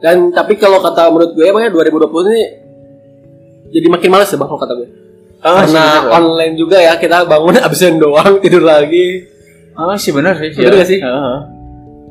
Dan 0.00 0.16
tapi 0.32 0.56
kalau 0.56 0.80
kata 0.80 1.12
menurut 1.12 1.32
gue 1.32 1.44
emangnya 1.44 1.72
2020 1.72 2.28
ini 2.28 2.42
jadi 3.70 3.86
makin 3.88 4.08
males 4.10 4.28
ya 4.28 4.36
bang 4.36 4.48
kalau 4.48 4.60
kata 4.60 4.72
gue 4.76 4.88
Oh, 5.40 5.56
karena 5.56 5.66
sih 5.66 5.80
bener, 5.98 6.12
online 6.12 6.54
juga 6.54 6.76
ya 6.76 6.94
kita 6.94 7.24
bangun 7.24 7.56
absen 7.66 7.96
doang 7.96 8.38
tidur 8.38 8.60
lagi 8.60 9.24
Oh 9.72 9.96
sih 9.96 10.12
bener 10.12 10.36
sih. 10.36 10.52
Bener 10.52 10.72
ya. 10.72 10.78
gak 10.78 10.88
sih? 10.88 10.98
Heeh. 10.98 11.36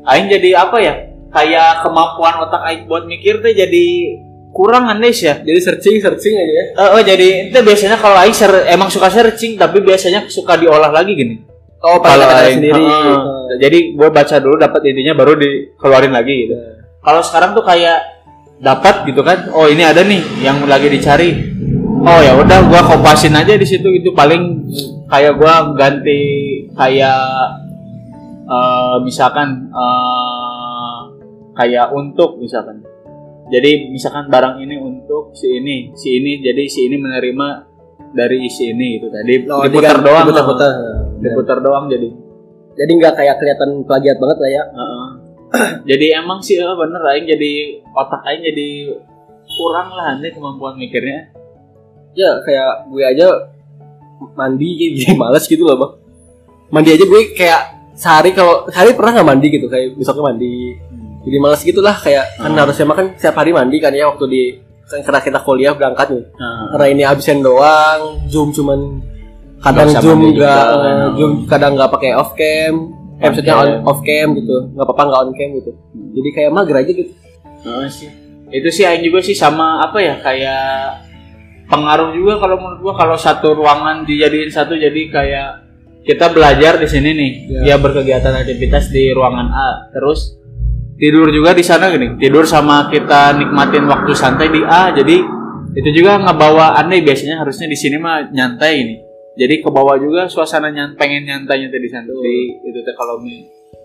Aing 0.02 0.26
jadi 0.28 0.58
apa 0.58 0.76
ya? 0.76 0.94
Kayak 1.30 1.80
kemampuan 1.80 2.34
otak 2.40 2.58
Aing 2.60 2.82
buat 2.84 3.04
mikir 3.04 3.38
tuh 3.38 3.52
jadi 3.52 3.86
kurang 4.50 4.90
aneh 4.90 5.14
ya. 5.14 5.38
jadi 5.38 5.54
searching 5.56 5.96
searching 5.96 6.34
aja 6.34 6.50
ya 6.50 6.64
Eh, 6.74 6.88
oh 6.90 6.98
jadi 7.00 7.28
itu 7.46 7.58
biasanya 7.60 7.94
kalau 7.94 8.18
Aing 8.18 8.34
ser- 8.34 8.66
emang 8.66 8.88
suka 8.88 9.06
searching 9.06 9.54
tapi 9.54 9.78
biasanya 9.78 10.26
suka 10.26 10.58
diolah 10.58 10.90
lagi 10.90 11.14
gini. 11.14 11.38
oh 11.78 12.02
Kalau 12.02 12.26
Aing 12.26 12.58
sendiri 12.58 12.82
heeh. 12.82 13.18
jadi 13.58 13.78
gue 13.94 14.08
baca 14.10 14.36
dulu 14.36 14.58
dapat 14.58 14.80
intinya 14.84 15.14
baru 15.14 15.32
dikeluarin 15.34 16.10
lagi 16.10 16.34
gitu. 16.44 16.54
Kalau 16.98 17.22
sekarang 17.22 17.50
tuh 17.52 17.62
kayak 17.62 17.98
dapat 18.58 19.06
gitu 19.06 19.22
kan. 19.22 19.46
Oh 19.50 19.64
ini 19.64 19.80
ada 19.80 20.02
nih 20.02 20.18
yang 20.40 20.66
lagi 20.66 20.90
dicari. 20.90 21.49
Oh 22.00 22.20
ya 22.20 22.32
udah 22.34 22.58
gua 22.66 22.80
kompasin 22.82 23.36
aja 23.36 23.54
di 23.54 23.62
situ. 23.62 23.88
Itu 23.92 24.10
paling 24.12 24.68
kayak 25.06 25.36
gua 25.36 25.74
ganti 25.74 26.20
kayak 26.72 27.20
eh, 28.46 28.96
misalkan 29.04 29.68
eh, 29.68 30.98
kayak 31.54 31.92
untuk 31.92 32.40
misalkan. 32.40 32.80
Jadi 33.50 33.90
misalkan 33.90 34.30
barang 34.30 34.62
ini 34.62 34.78
untuk 34.78 35.34
si 35.34 35.50
ini, 35.52 35.90
si 35.92 36.16
ini. 36.16 36.40
Jadi 36.40 36.62
si 36.66 36.86
ini 36.86 36.96
menerima 36.96 37.48
dari 38.10 38.46
si 38.48 38.70
ini 38.70 38.96
gitu. 38.96 39.10
Tadi 39.10 39.32
Oh, 39.46 39.66
diputar 39.66 39.98
digan- 39.98 40.04
doang. 40.06 40.24
diputar-putar. 40.24 40.70
diputar 41.20 41.58
doang 41.60 41.84
jadi. 41.86 42.08
Jadi 42.70 42.90
nggak 42.96 43.14
kayak 43.14 43.36
kelihatan 43.36 43.70
plagiat 43.84 44.16
banget 44.16 44.38
lah 44.38 44.50
ya? 44.50 44.62
Heeh. 44.70 45.08
jadi 45.90 46.22
emang 46.22 46.38
sih 46.40 46.56
eh, 46.56 46.74
bener 46.78 47.02
aing 47.04 47.26
jadi 47.26 47.52
otak 47.90 48.22
aing 48.22 48.46
jadi 48.46 48.68
kurang 49.50 49.90
lah 49.90 50.14
nih 50.16 50.30
kemampuan 50.30 50.78
mikirnya 50.78 51.26
ya 52.12 52.42
kayak 52.42 52.88
gue 52.88 53.02
aja 53.02 53.28
mandi 54.34 54.68
jadi 54.98 55.14
males 55.14 55.44
gitu 55.44 55.62
loh 55.62 55.76
bang. 55.76 55.92
Mandi 56.70 56.90
aja 56.94 57.04
gue 57.04 57.20
kayak 57.34 57.62
sehari 57.94 58.30
kalau 58.30 58.64
sehari 58.68 58.94
pernah 58.94 59.20
nggak 59.20 59.28
mandi 59.28 59.46
gitu? 59.48 59.66
Kayak 59.66 59.96
besoknya 59.96 60.24
mandi. 60.28 60.54
Jadi 61.20 61.36
males 61.36 61.60
gitulah 61.60 61.92
kayak 61.94 62.26
kan 62.36 62.48
Hmm. 62.48 62.60
harusnya 62.60 62.86
makan 62.86 63.04
setiap 63.14 63.36
hari 63.36 63.50
mandi 63.52 63.76
kan 63.76 63.92
ya 63.92 64.08
waktu 64.08 64.24
di 64.26 64.42
kan 64.86 64.98
karena 65.02 65.20
kita 65.20 65.38
kuliah 65.40 65.72
berangkat 65.72 66.06
nih. 66.10 66.24
Heeh. 66.32 66.64
karena 66.72 66.86
ini 66.88 67.02
absen 67.04 67.38
doang 67.40 68.00
zoom 68.26 68.50
cuman 68.50 69.04
kadang 69.60 69.92
zoom 69.92 70.18
nggak 70.18 70.32
juga, 70.32 70.54
eh, 70.80 71.06
zoom 71.14 71.32
kadang 71.44 71.72
nggak 71.76 71.90
pakai 71.92 72.10
off 72.16 72.32
cam 72.32 72.74
eh, 73.20 73.28
maksudnya 73.28 73.54
on, 73.54 73.68
off 73.84 74.00
cam 74.00 74.28
gitu. 74.32 74.56
Nggak 74.72 74.82
apa-apa 74.82 75.02
nggak 75.04 75.20
on 75.20 75.30
cam 75.30 75.48
gitu. 75.54 75.70
Jadi 76.16 76.28
kayak 76.32 76.50
mager 76.50 76.76
aja 76.80 76.90
gitu. 76.90 77.12
Heeh 77.60 77.88
sih. 77.92 78.08
Itu 78.50 78.68
sih 78.72 78.82
aing 78.82 79.04
juga 79.04 79.20
sih 79.20 79.36
sama 79.36 79.84
apa 79.84 80.00
ya 80.00 80.16
kayak 80.18 81.06
pengaruh 81.70 82.10
juga 82.12 82.42
kalau 82.42 82.58
menurut 82.58 82.80
gua 82.82 82.94
kalau 82.98 83.14
satu 83.14 83.54
ruangan 83.54 84.02
dijadiin 84.02 84.50
satu 84.50 84.74
jadi 84.74 85.02
kayak 85.08 85.50
kita 86.02 86.34
belajar 86.34 86.76
di 86.82 86.88
sini 86.90 87.10
nih. 87.14 87.32
Ya. 87.46 87.60
Ya. 87.72 87.76
berkegiatan 87.78 88.34
aktivitas 88.34 88.90
di 88.90 89.14
ruangan 89.14 89.48
A. 89.54 89.70
Terus 89.94 90.36
tidur 90.98 91.30
juga 91.30 91.54
di 91.54 91.62
sana 91.62 91.88
gini. 91.94 92.18
Tidur 92.18 92.44
sama 92.44 92.90
kita 92.90 93.38
nikmatin 93.38 93.86
waktu 93.86 94.12
santai 94.12 94.50
di 94.50 94.60
A 94.66 94.90
jadi 94.90 95.22
itu 95.78 95.90
juga 96.02 96.18
ngebawa 96.18 96.74
aneh. 96.82 97.00
Biasanya 97.06 97.46
harusnya 97.46 97.70
di 97.70 97.78
sini 97.78 97.96
mah 97.96 98.28
nyantai 98.34 98.72
ini. 98.82 98.96
Jadi 99.38 99.62
ke 99.62 99.70
bawah 99.70 99.94
juga 99.96 100.26
suasana 100.26 100.74
nyan 100.74 100.98
pengen 100.98 101.24
nyantainya 101.24 101.70
tadi 101.70 101.84
di 101.86 101.90
sana. 101.90 102.10
Di 102.10 102.36
itu 102.66 102.78
teh 102.82 102.94
kalau 102.98 103.22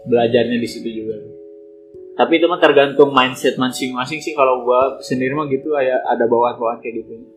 belajarnya 0.10 0.58
di 0.58 0.67
situ 0.67 0.89
juga. 0.89 1.21
Tapi 2.15 2.39
itu 2.39 2.48
mah 2.48 2.63
tergantung 2.63 3.12
mindset 3.12 3.60
masing-masing 3.60 4.24
sih. 4.24 4.34
Kalau 4.34 4.63
gua 4.63 4.98
sendiri 5.04 5.36
mah 5.36 5.45
gitu 5.52 5.76
ada 5.78 6.26
bawaan-bawaan 6.26 6.80
kayak 6.80 7.04
gitu 7.04 7.35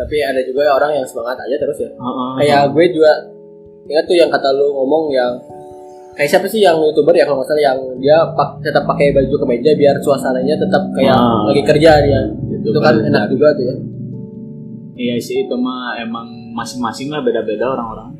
tapi 0.00 0.16
ada 0.18 0.40
juga 0.40 0.72
orang 0.72 0.92
yang 0.94 1.04
semangat 1.04 1.36
aja 1.38 1.56
terus 1.56 1.78
ya 1.78 1.90
Heeh. 1.90 2.30
kayak 2.38 2.62
gue 2.70 2.84
juga 2.90 3.12
ingat 3.84 4.04
tuh 4.04 4.16
yang 4.16 4.28
kata 4.28 4.48
lu 4.50 4.72
ngomong 4.72 5.04
yang 5.10 5.32
kayak 6.12 6.28
siapa 6.28 6.46
sih 6.46 6.60
yang 6.60 6.76
youtuber 6.78 7.12
ya 7.12 7.22
kalau 7.22 7.38
nggak 7.38 7.48
salah 7.48 7.64
yang 7.64 7.78
dia 7.96 8.16
pak, 8.30 8.60
tetap 8.60 8.84
pakai 8.84 9.10
baju 9.10 9.34
kemeja 9.38 9.70
biar 9.72 9.94
suasananya 9.98 10.54
tetap 10.54 10.82
kayak 10.92 11.12
Ah. 11.12 11.44
lagi 11.46 11.62
kerja 11.62 11.90
dia 12.00 12.20
Itu 12.50 12.66
itu 12.66 12.78
kan 12.78 12.92
benar. 12.94 13.08
enak 13.08 13.24
juga 13.30 13.48
tuh 13.52 13.64
ya 13.64 13.76
Iya 15.00 15.14
sih 15.16 15.44
itu 15.44 15.54
mah 15.54 15.96
emang 15.96 16.28
masing-masing 16.52 17.08
lah 17.08 17.20
beda-beda 17.20 17.72
orang-orang. 17.72 18.12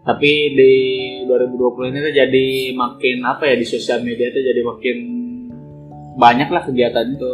Tapi 0.00 0.30
di 0.50 0.74
2020 1.22 1.60
ini 1.86 1.98
tuh 2.00 2.14
jadi 2.14 2.46
makin 2.72 3.16
apa 3.20 3.44
ya 3.44 3.54
di 3.54 3.66
sosial 3.68 4.00
media 4.00 4.32
tuh 4.32 4.40
jadi 4.40 4.64
makin 4.64 4.96
banyak 6.16 6.48
lah 6.48 6.64
kegiatan 6.64 7.12
itu 7.12 7.32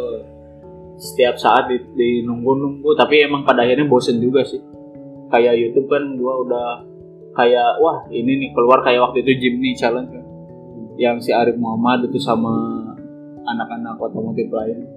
setiap 0.95 1.35
saat 1.35 1.67
di, 1.67 1.77
di 1.95 2.09
nunggu-nunggu 2.23 2.87
tapi 2.95 3.23
emang 3.27 3.43
pada 3.43 3.67
akhirnya 3.67 3.87
bosen 3.87 4.19
juga 4.23 4.43
sih. 4.47 4.59
Kayak 5.31 5.59
YouTube 5.59 5.91
kan 5.91 6.15
gua 6.15 6.33
udah 6.45 6.67
kayak 7.35 7.83
wah 7.83 8.07
ini 8.07 8.39
nih 8.39 8.49
keluar 8.55 8.79
kayak 8.85 9.11
waktu 9.11 9.27
itu 9.27 9.31
Jimny 9.43 9.75
challenge 9.75 10.11
kan. 10.11 10.25
Yang 10.95 11.27
si 11.27 11.31
Arif 11.35 11.59
Muhammad 11.59 12.07
itu 12.07 12.15
sama 12.23 12.79
anak-anak 13.43 13.99
otomotif 13.99 14.47
lain. 14.47 14.87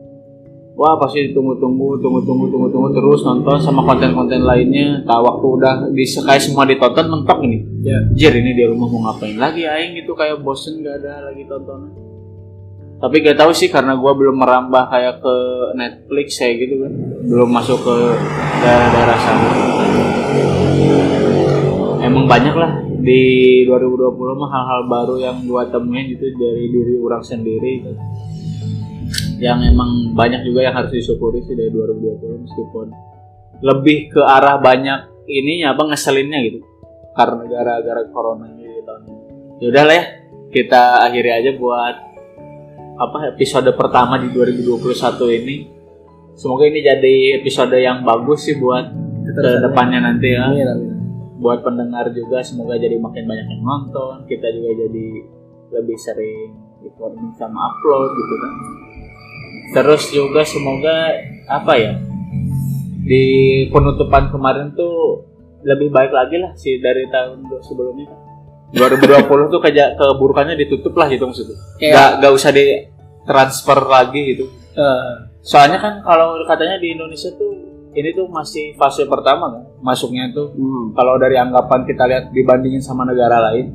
Wah 0.79 0.95
pasti 0.95 1.35
tunggu-tunggu 1.35 1.99
tunggu-tunggu 1.99 2.47
tunggu-tunggu 2.55 2.95
terus 2.95 3.27
nonton 3.27 3.59
sama 3.59 3.83
konten-konten 3.83 4.47
lainnya. 4.47 5.03
Tak 5.03 5.19
waktu 5.19 5.47
udah 5.59 5.75
disekai 5.91 6.39
semua 6.39 6.63
ditonton 6.63 7.11
mentok 7.11 7.43
nih 7.43 7.61
ya. 7.83 7.99
Jir 8.15 8.39
ini 8.39 8.55
di 8.55 8.63
rumah 8.63 8.87
mau 8.87 9.11
ngapain 9.11 9.35
lagi 9.35 9.67
aing 9.67 9.99
gitu 9.99 10.15
kayak 10.15 10.39
bosen 10.39 10.79
gak 10.87 11.03
ada 11.03 11.35
lagi 11.35 11.43
tontonan 11.51 12.08
tapi 12.99 13.23
gak 13.23 13.39
tahu 13.39 13.55
sih 13.55 13.71
karena 13.71 13.95
gua 13.95 14.13
belum 14.15 14.37
merambah 14.39 14.91
kayak 14.91 15.23
ke 15.23 15.35
Netflix 15.79 16.39
kayak 16.43 16.55
gitu 16.67 16.75
kan 16.83 16.93
belum 17.31 17.49
masuk 17.51 17.79
ke 17.79 17.97
daerah-daerah 18.63 19.19
sana 19.23 19.49
emang 22.03 22.27
banyak 22.27 22.55
lah 22.59 22.71
di 22.99 23.23
2020 23.71 24.41
mah 24.43 24.51
hal-hal 24.51 24.83
baru 24.91 25.15
yang 25.23 25.37
gua 25.47 25.71
temuin 25.71 26.11
gitu 26.11 26.27
dari 26.35 26.67
diri 26.67 26.95
orang 26.99 27.23
sendiri 27.23 27.73
gitu. 27.87 28.03
yang 29.39 29.63
emang 29.63 30.13
banyak 30.19 30.43
juga 30.43 30.67
yang 30.67 30.75
harus 30.75 30.91
disyukuri 30.91 31.41
sih 31.47 31.55
dari 31.55 31.71
2020 31.71 32.45
meskipun 32.45 32.87
lebih 33.63 34.11
ke 34.11 34.23
arah 34.23 34.59
banyak 34.59 35.07
ininya 35.31 35.75
apa 35.75 35.95
ngeselinnya 35.95 36.39
gitu 36.51 36.59
karena 37.19 37.43
gara-gara 37.51 38.03
corona 38.15 38.47
ini 38.55 38.63
di 38.63 38.83
tahun 38.87 39.03
ini. 39.11 39.23
Ya 39.59 39.67
udah 39.75 39.85
lah 39.91 39.97
ya, 39.99 40.05
kita 40.55 40.83
akhiri 41.11 41.31
aja 41.35 41.51
buat 41.59 41.95
apa 42.99 43.31
episode 43.31 43.71
pertama 43.79 44.19
di 44.19 44.35
2021 44.35 45.39
ini. 45.39 45.57
Semoga 46.35 46.67
ini 46.67 46.83
jadi 46.83 47.15
episode 47.39 47.75
yang 47.79 48.03
bagus 48.03 48.47
sih 48.47 48.59
buat 48.59 48.91
ke 49.23 49.49
depannya 49.63 50.03
nanti 50.03 50.35
ya. 50.35 50.51
Amin, 50.51 50.67
amin. 50.67 50.93
Buat 51.39 51.63
pendengar 51.63 52.11
juga 52.11 52.43
semoga 52.43 52.75
jadi 52.75 52.99
makin 52.99 53.27
banyak 53.27 53.47
yang 53.47 53.63
nonton, 53.63 54.27
kita 54.27 54.51
juga 54.51 54.87
jadi 54.87 55.07
lebih 55.79 55.99
sering 55.99 56.55
recording 56.83 57.31
sama 57.39 57.71
upload 57.71 58.11
gitu 58.19 58.35
kan. 58.39 58.53
Terus 59.79 60.03
juga 60.11 60.43
semoga 60.43 61.15
apa 61.47 61.73
ya? 61.79 61.95
Di 63.07 63.25
penutupan 63.71 64.35
kemarin 64.35 64.75
tuh 64.75 65.23
lebih 65.63 65.91
baik 65.91 66.11
lagi 66.11 66.39
lah 66.39 66.55
sih 66.59 66.83
dari 66.83 67.07
tahun 67.11 67.47
sebelumnya. 67.63 68.28
2020 68.73 69.53
tuh 69.55 69.61
kayak 69.65 69.97
keburukannya 69.97 70.55
ditutup 70.61 70.93
lah 70.97 71.09
gitu 71.09 71.25
maksudnya. 71.25 71.57
Kayak- 71.81 71.95
Gak, 71.95 72.11
gak 72.21 72.33
usah 72.37 72.51
di 72.53 72.65
transfer 73.25 73.79
lagi 73.89 74.21
gitu. 74.37 74.45
Eh, 74.77 75.13
Soalnya 75.49 75.79
kan 75.81 76.05
kalau 76.05 76.37
katanya 76.45 76.77
di 76.77 76.93
Indonesia 76.93 77.33
tuh 77.33 77.57
ini 77.97 78.13
tuh 78.13 78.29
masih 78.29 78.77
fase 78.77 79.09
pertama 79.09 79.49
kan 79.49 79.65
masuknya 79.81 80.29
tuh 80.31 80.53
hmm. 80.53 80.93
kalau 80.93 81.17
dari 81.17 81.41
anggapan 81.41 81.89
kita 81.89 82.05
lihat 82.05 82.25
dibandingin 82.37 82.85
sama 82.85 83.09
negara 83.09 83.41
lain 83.49 83.73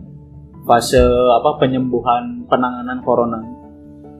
fase 0.63 1.01
apa 1.33 1.57
penyembuhan 1.57 2.45
penanganan 2.45 3.01
corona 3.01 3.41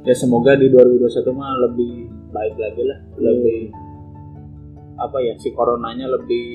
ya 0.04 0.12
semoga 0.18 0.58
di 0.58 0.68
2021 0.68 1.38
mah 1.38 1.56
lebih 1.70 2.10
baik 2.34 2.56
lagi 2.58 2.84
lah 2.84 3.00
lebih 3.22 3.60
apa 4.98 5.18
ya 5.22 5.34
si 5.38 5.54
coronanya 5.54 6.10
lebih 6.10 6.48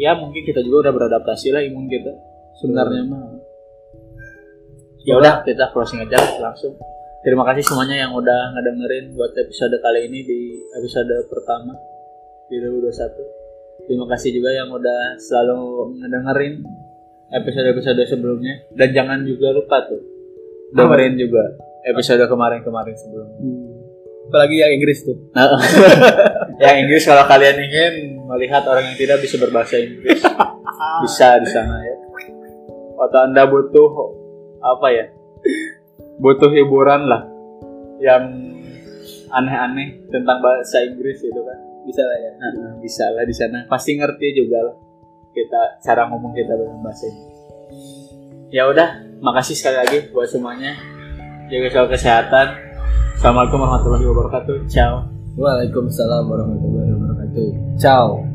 ya 0.00 0.16
mungkin 0.16 0.42
kita 0.42 0.64
juga 0.64 0.88
udah 0.88 0.92
beradaptasi 0.96 1.52
lah 1.52 1.60
imun 1.62 1.86
kita 1.86 2.12
sebenarnya 2.56 3.02
mah 3.04 3.22
ya 5.06 5.14
udah 5.18 5.46
kita 5.46 5.70
closing 5.74 6.02
aja 6.02 6.18
langsung. 6.38 6.74
Terima 7.22 7.46
kasih 7.46 7.62
semuanya 7.62 8.06
yang 8.08 8.12
udah 8.14 8.54
ngedengerin 8.58 9.14
buat 9.14 9.30
episode 9.38 9.78
kali 9.78 10.10
ini 10.10 10.26
di 10.26 10.40
episode 10.74 11.12
pertama 11.30 11.70
di 12.50 12.58
2021 12.58 13.42
terima 13.86 14.06
kasih 14.14 14.30
juga 14.38 14.50
yang 14.54 14.68
udah 14.70 15.18
selalu 15.18 15.60
ngedengerin 16.02 16.54
episode-episode 17.32 18.02
sebelumnya. 18.06 18.54
Dan 18.72 18.88
jangan 18.92 19.18
juga 19.24 19.50
lupa 19.56 19.88
tuh 19.88 20.02
dengerin 20.72 21.16
juga 21.18 21.42
episode 21.88 22.24
kemarin-kemarin 22.28 22.94
sebelumnya. 22.96 23.38
Hmm. 23.40 23.70
apalagi 24.22 24.64
yang 24.64 24.72
Inggris 24.80 25.04
tuh. 25.04 25.18
Nah, 25.36 25.60
yang 26.64 26.88
Inggris 26.88 27.04
kalau 27.04 27.28
kalian 27.28 27.58
ingin 27.68 28.16
melihat 28.24 28.64
orang 28.64 28.88
yang 28.88 28.96
tidak 28.96 29.20
bisa 29.20 29.36
berbahasa 29.36 29.76
Inggris 29.76 30.24
bisa 31.04 31.36
di 31.36 31.48
sana 31.52 31.76
ya. 31.84 31.96
Atau 32.96 33.20
anda 33.28 33.44
butuh 33.44 33.90
apa 34.62 34.86
ya? 34.94 35.04
Butuh 36.22 36.50
hiburan 36.54 37.10
lah 37.10 37.26
yang 37.98 38.24
aneh-aneh 39.32 40.06
tentang 40.08 40.38
bahasa 40.38 40.86
Inggris 40.86 41.18
gitu 41.18 41.42
kan. 41.42 41.58
Bisa 41.82 42.02
lah 42.06 42.18
ya. 42.18 42.30
Nah, 42.38 42.78
bisa 42.78 43.04
lah 43.10 43.26
di 43.26 43.34
sana. 43.34 43.66
Pasti 43.66 43.98
ngerti 43.98 44.38
juga 44.38 44.62
lah 44.62 44.76
kita 45.32 45.82
cara 45.82 46.06
ngomong 46.08 46.32
kita 46.32 46.54
dalam 46.54 46.78
bahasa 46.80 47.10
Inggris. 47.10 47.38
Ya 48.52 48.68
udah 48.68 49.02
makasih 49.24 49.56
sekali 49.58 49.76
lagi 49.80 49.98
buat 50.14 50.28
semuanya. 50.30 50.78
Jaga 51.50 51.68
soal 51.72 51.88
kesehatan. 51.90 52.46
Assalamualaikum 53.18 53.58
warahmatullahi 53.60 54.06
wabarakatuh. 54.06 54.56
Ciao. 54.68 55.08
Waalaikumsalam 55.36 56.28
warahmatullahi 56.28 56.90
wabarakatuh. 56.92 57.48
Ciao 57.80 58.31